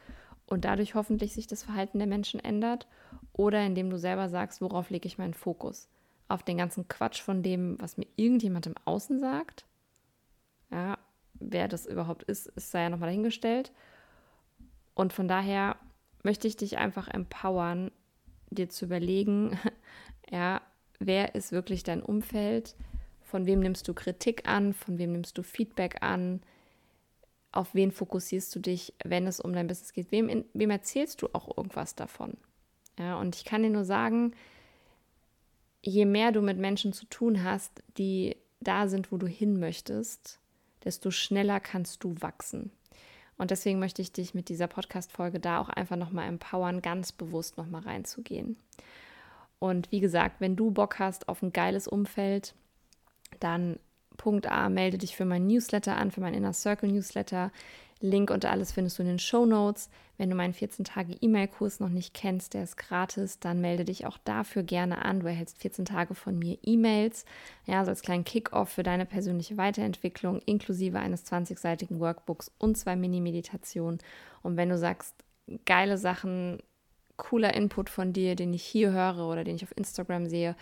und 0.47 0.65
dadurch 0.65 0.95
hoffentlich 0.95 1.33
sich 1.33 1.45
das 1.47 1.63
Verhalten 1.63 1.99
der 1.99 2.07
Menschen 2.07 2.39
ändert, 2.39 2.87
oder 3.33 3.63
indem 3.63 3.89
du 3.89 3.99
selber 3.99 4.29
sagst, 4.29 4.61
worauf 4.61 4.89
lege 4.89 5.07
ich 5.07 5.17
meinen 5.17 5.33
Fokus? 5.33 5.89
Auf 6.27 6.43
den 6.43 6.57
ganzen 6.57 6.87
Quatsch 6.87 7.21
von 7.21 7.43
dem, 7.43 7.79
was 7.79 7.97
mir 7.97 8.07
irgendjemand 8.15 8.65
im 8.65 8.75
Außen 8.85 9.19
sagt? 9.19 9.65
Ja, 10.71 10.97
wer 11.35 11.67
das 11.67 11.85
überhaupt 11.85 12.23
ist, 12.23 12.47
ist 12.47 12.71
sei 12.71 12.83
ja 12.83 12.89
nochmal 12.89 13.09
dahingestellt. 13.09 13.71
Und 14.93 15.13
von 15.13 15.27
daher 15.27 15.77
möchte 16.23 16.47
ich 16.47 16.57
dich 16.57 16.77
einfach 16.77 17.07
empowern, 17.07 17.91
dir 18.49 18.69
zu 18.69 18.85
überlegen, 18.85 19.57
ja, 20.29 20.61
wer 20.99 21.35
ist 21.35 21.51
wirklich 21.51 21.83
dein 21.83 22.01
Umfeld, 22.01 22.75
von 23.21 23.45
wem 23.45 23.59
nimmst 23.59 23.87
du 23.87 23.93
Kritik 23.93 24.47
an, 24.47 24.73
von 24.73 24.97
wem 24.97 25.11
nimmst 25.11 25.37
du 25.37 25.43
Feedback 25.43 26.01
an, 26.01 26.41
auf 27.51 27.73
wen 27.73 27.91
fokussierst 27.91 28.53
du 28.55 28.59
dich, 28.59 28.93
wenn 29.03 29.27
es 29.27 29.39
um 29.39 29.53
dein 29.53 29.67
Business 29.67 29.93
geht, 29.93 30.11
wem, 30.11 30.45
wem 30.53 30.69
erzählst 30.69 31.21
du 31.21 31.27
auch 31.33 31.57
irgendwas 31.57 31.95
davon. 31.95 32.37
Ja, 32.99 33.19
und 33.19 33.35
ich 33.35 33.45
kann 33.45 33.63
dir 33.63 33.69
nur 33.69 33.85
sagen, 33.85 34.33
je 35.87 36.05
mehr 36.05 36.31
du 36.31 36.41
mit 36.41 36.57
Menschen 36.57 36.93
zu 36.93 37.05
tun 37.05 37.43
hast, 37.43 37.81
die 37.97 38.35
da 38.59 38.87
sind, 38.87 39.11
wo 39.11 39.17
du 39.17 39.27
hin 39.27 39.59
möchtest, 39.59 40.39
desto 40.83 41.11
schneller 41.11 41.59
kannst 41.59 42.03
du 42.03 42.15
wachsen. 42.19 42.71
Und 43.37 43.51
deswegen 43.51 43.79
möchte 43.79 44.01
ich 44.01 44.11
dich 44.11 44.33
mit 44.33 44.49
dieser 44.49 44.67
Podcast-Folge 44.67 45.39
da 45.39 45.59
auch 45.59 45.69
einfach 45.69 45.95
nochmal 45.95 46.27
empowern, 46.27 46.81
ganz 46.81 47.11
bewusst 47.11 47.57
nochmal 47.57 47.83
reinzugehen. 47.83 48.57
Und 49.59 49.91
wie 49.91 49.99
gesagt, 49.99 50.41
wenn 50.41 50.55
du 50.55 50.71
Bock 50.71 50.99
hast 50.99 51.29
auf 51.29 51.41
ein 51.41 51.53
geiles 51.53 51.87
Umfeld, 51.87 52.53
dann 53.39 53.79
Punkt 54.17 54.47
A, 54.47 54.69
melde 54.69 54.97
dich 54.97 55.15
für 55.15 55.25
mein 55.25 55.47
Newsletter 55.47 55.95
an, 55.95 56.11
für 56.11 56.21
mein 56.21 56.33
Inner 56.33 56.53
Circle 56.53 56.91
Newsletter. 56.91 57.51
Link 58.01 58.31
und 58.31 58.45
alles 58.45 58.71
findest 58.71 58.97
du 58.97 59.03
in 59.03 59.09
den 59.09 59.19
Show 59.19 59.45
Notes. 59.45 59.89
Wenn 60.17 60.29
du 60.29 60.35
meinen 60.35 60.53
14-Tage-E-Mail-Kurs 60.53 61.79
noch 61.79 61.89
nicht 61.89 62.13
kennst, 62.13 62.53
der 62.53 62.63
ist 62.63 62.77
gratis, 62.77 63.39
dann 63.39 63.61
melde 63.61 63.85
dich 63.85 64.05
auch 64.05 64.17
dafür 64.17 64.63
gerne 64.63 65.05
an. 65.05 65.19
Du 65.19 65.27
erhältst 65.27 65.59
14 65.59 65.85
Tage 65.85 66.15
von 66.15 66.39
mir 66.39 66.57
E-Mails, 66.63 67.25
ja, 67.65 67.83
so 67.85 67.91
als 67.91 68.01
kleinen 68.01 68.23
Kick-Off 68.23 68.69
für 68.69 68.83
deine 68.83 69.05
persönliche 69.05 69.57
Weiterentwicklung, 69.57 70.41
inklusive 70.45 70.99
eines 70.99 71.25
20-seitigen 71.31 71.99
Workbooks 71.99 72.51
und 72.57 72.77
zwei 72.77 72.95
Mini-Meditationen. 72.95 73.99
Und 74.41 74.57
wenn 74.57 74.69
du 74.69 74.77
sagst, 74.77 75.13
geile 75.65 75.97
Sachen, 75.97 76.59
cooler 77.15 77.53
Input 77.53 77.89
von 77.89 78.13
dir, 78.13 78.35
den 78.35 78.53
ich 78.53 78.63
hier 78.63 78.91
höre 78.91 79.27
oder 79.27 79.43
den 79.43 79.55
ich 79.55 79.63
auf 79.63 79.77
Instagram 79.77 80.27
sehe, 80.27 80.55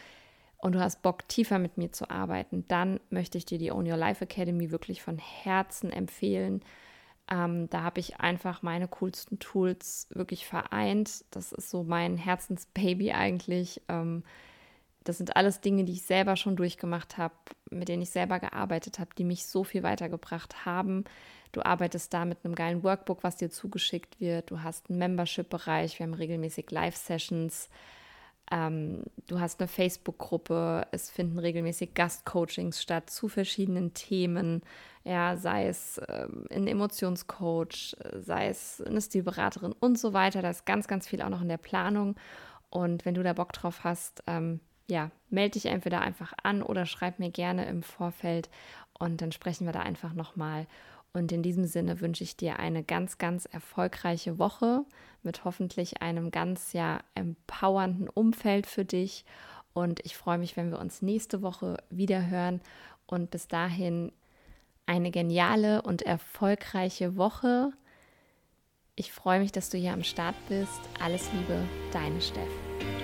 und 0.57 0.73
du 0.73 0.79
hast 0.79 1.01
Bock, 1.01 1.27
tiefer 1.27 1.59
mit 1.59 1.77
mir 1.77 1.91
zu 1.91 2.09
arbeiten, 2.09 2.65
dann 2.67 2.99
möchte 3.09 3.37
ich 3.37 3.45
dir 3.45 3.59
die 3.59 3.71
Own 3.71 3.89
Your 3.89 3.97
Life 3.97 4.23
Academy 4.23 4.71
wirklich 4.71 5.03
von 5.03 5.17
Herzen 5.17 5.91
empfehlen. 5.91 6.63
Ähm, 7.29 7.69
da 7.69 7.81
habe 7.81 7.99
ich 7.99 8.19
einfach 8.19 8.61
meine 8.61 8.87
coolsten 8.87 9.39
Tools 9.39 10.07
wirklich 10.11 10.45
vereint. 10.45 11.25
Das 11.31 11.51
ist 11.51 11.69
so 11.69 11.83
mein 11.83 12.17
Herzensbaby 12.17 13.13
eigentlich. 13.13 13.81
Ähm, 13.89 14.23
das 15.03 15.17
sind 15.17 15.35
alles 15.35 15.61
Dinge, 15.61 15.85
die 15.85 15.93
ich 15.93 16.03
selber 16.03 16.35
schon 16.35 16.55
durchgemacht 16.55 17.17
habe, 17.17 17.35
mit 17.69 17.89
denen 17.89 18.01
ich 18.01 18.09
selber 18.09 18.39
gearbeitet 18.39 18.99
habe, 18.99 19.11
die 19.17 19.23
mich 19.23 19.45
so 19.45 19.63
viel 19.63 19.83
weitergebracht 19.83 20.65
haben. 20.65 21.03
Du 21.51 21.63
arbeitest 21.63 22.13
da 22.13 22.25
mit 22.25 22.39
einem 22.43 22.55
geilen 22.55 22.83
Workbook, 22.83 23.23
was 23.23 23.37
dir 23.37 23.49
zugeschickt 23.49 24.19
wird. 24.19 24.51
Du 24.51 24.61
hast 24.61 24.89
einen 24.89 24.99
Membership-Bereich. 24.99 25.99
Wir 25.99 26.05
haben 26.05 26.15
regelmäßig 26.15 26.69
Live-Sessions. 26.69 27.69
Ähm, 28.51 29.03
du 29.27 29.39
hast 29.39 29.59
eine 29.59 29.67
Facebook-Gruppe, 29.67 30.87
es 30.91 31.09
finden 31.09 31.39
regelmäßig 31.39 31.93
Gastcoachings 31.93 32.81
statt 32.81 33.09
zu 33.09 33.27
verschiedenen 33.27 33.93
Themen, 33.93 34.61
ja, 35.05 35.37
sei 35.37 35.67
es 35.67 36.01
ähm, 36.09 36.45
ein 36.51 36.67
Emotionscoach, 36.67 37.95
sei 38.19 38.47
es 38.47 38.81
eine 38.81 38.99
Stilberaterin 38.99 39.73
und 39.79 39.99
so 39.99 40.13
weiter. 40.13 40.41
Da 40.41 40.49
ist 40.49 40.65
ganz, 40.65 40.87
ganz 40.87 41.07
viel 41.07 41.21
auch 41.21 41.29
noch 41.29 41.41
in 41.41 41.47
der 41.47 41.57
Planung. 41.57 42.15
Und 42.71 43.05
wenn 43.05 43.13
du 43.13 43.23
da 43.23 43.33
Bock 43.33 43.53
drauf 43.53 43.83
hast, 43.83 44.23
ähm, 44.25 44.59
ja, 44.89 45.11
melde 45.29 45.53
dich 45.53 45.67
entweder 45.67 46.01
einfach 46.01 46.33
an 46.43 46.61
oder 46.61 46.85
schreib 46.85 47.19
mir 47.19 47.29
gerne 47.29 47.65
im 47.65 47.83
Vorfeld 47.83 48.49
und 48.97 49.21
dann 49.21 49.31
sprechen 49.31 49.65
wir 49.65 49.73
da 49.73 49.81
einfach 49.81 50.13
nochmal. 50.13 50.67
Und 51.13 51.31
in 51.31 51.43
diesem 51.43 51.65
Sinne 51.65 52.01
wünsche 52.01 52.23
ich 52.23 52.35
dir 52.35 52.59
eine 52.59 52.83
ganz, 52.83 53.17
ganz 53.17 53.45
erfolgreiche 53.45 54.37
Woche 54.37 54.83
mit 55.23 55.45
hoffentlich 55.45 56.01
einem 56.01 56.31
ganz 56.31 56.73
ja 56.73 56.99
empowernden 57.13 58.09
Umfeld 58.09 58.67
für 58.67 58.85
dich. 58.85 59.23
Und 59.73 59.99
ich 60.03 60.17
freue 60.17 60.39
mich, 60.39 60.57
wenn 60.57 60.71
wir 60.71 60.79
uns 60.79 61.01
nächste 61.01 61.41
Woche 61.41 61.77
wieder 61.89 62.27
hören. 62.27 62.59
Und 63.07 63.31
bis 63.31 63.47
dahin 63.47 64.11
eine 64.85 65.11
geniale 65.11 65.81
und 65.81 66.01
erfolgreiche 66.01 67.15
Woche. 67.17 67.71
Ich 68.95 69.11
freue 69.11 69.39
mich, 69.39 69.51
dass 69.51 69.69
du 69.69 69.77
hier 69.77 69.93
am 69.93 70.03
Start 70.03 70.35
bist. 70.47 70.79
Alles 70.99 71.29
Liebe, 71.33 71.63
deine 71.91 72.21
Steff. 72.21 72.94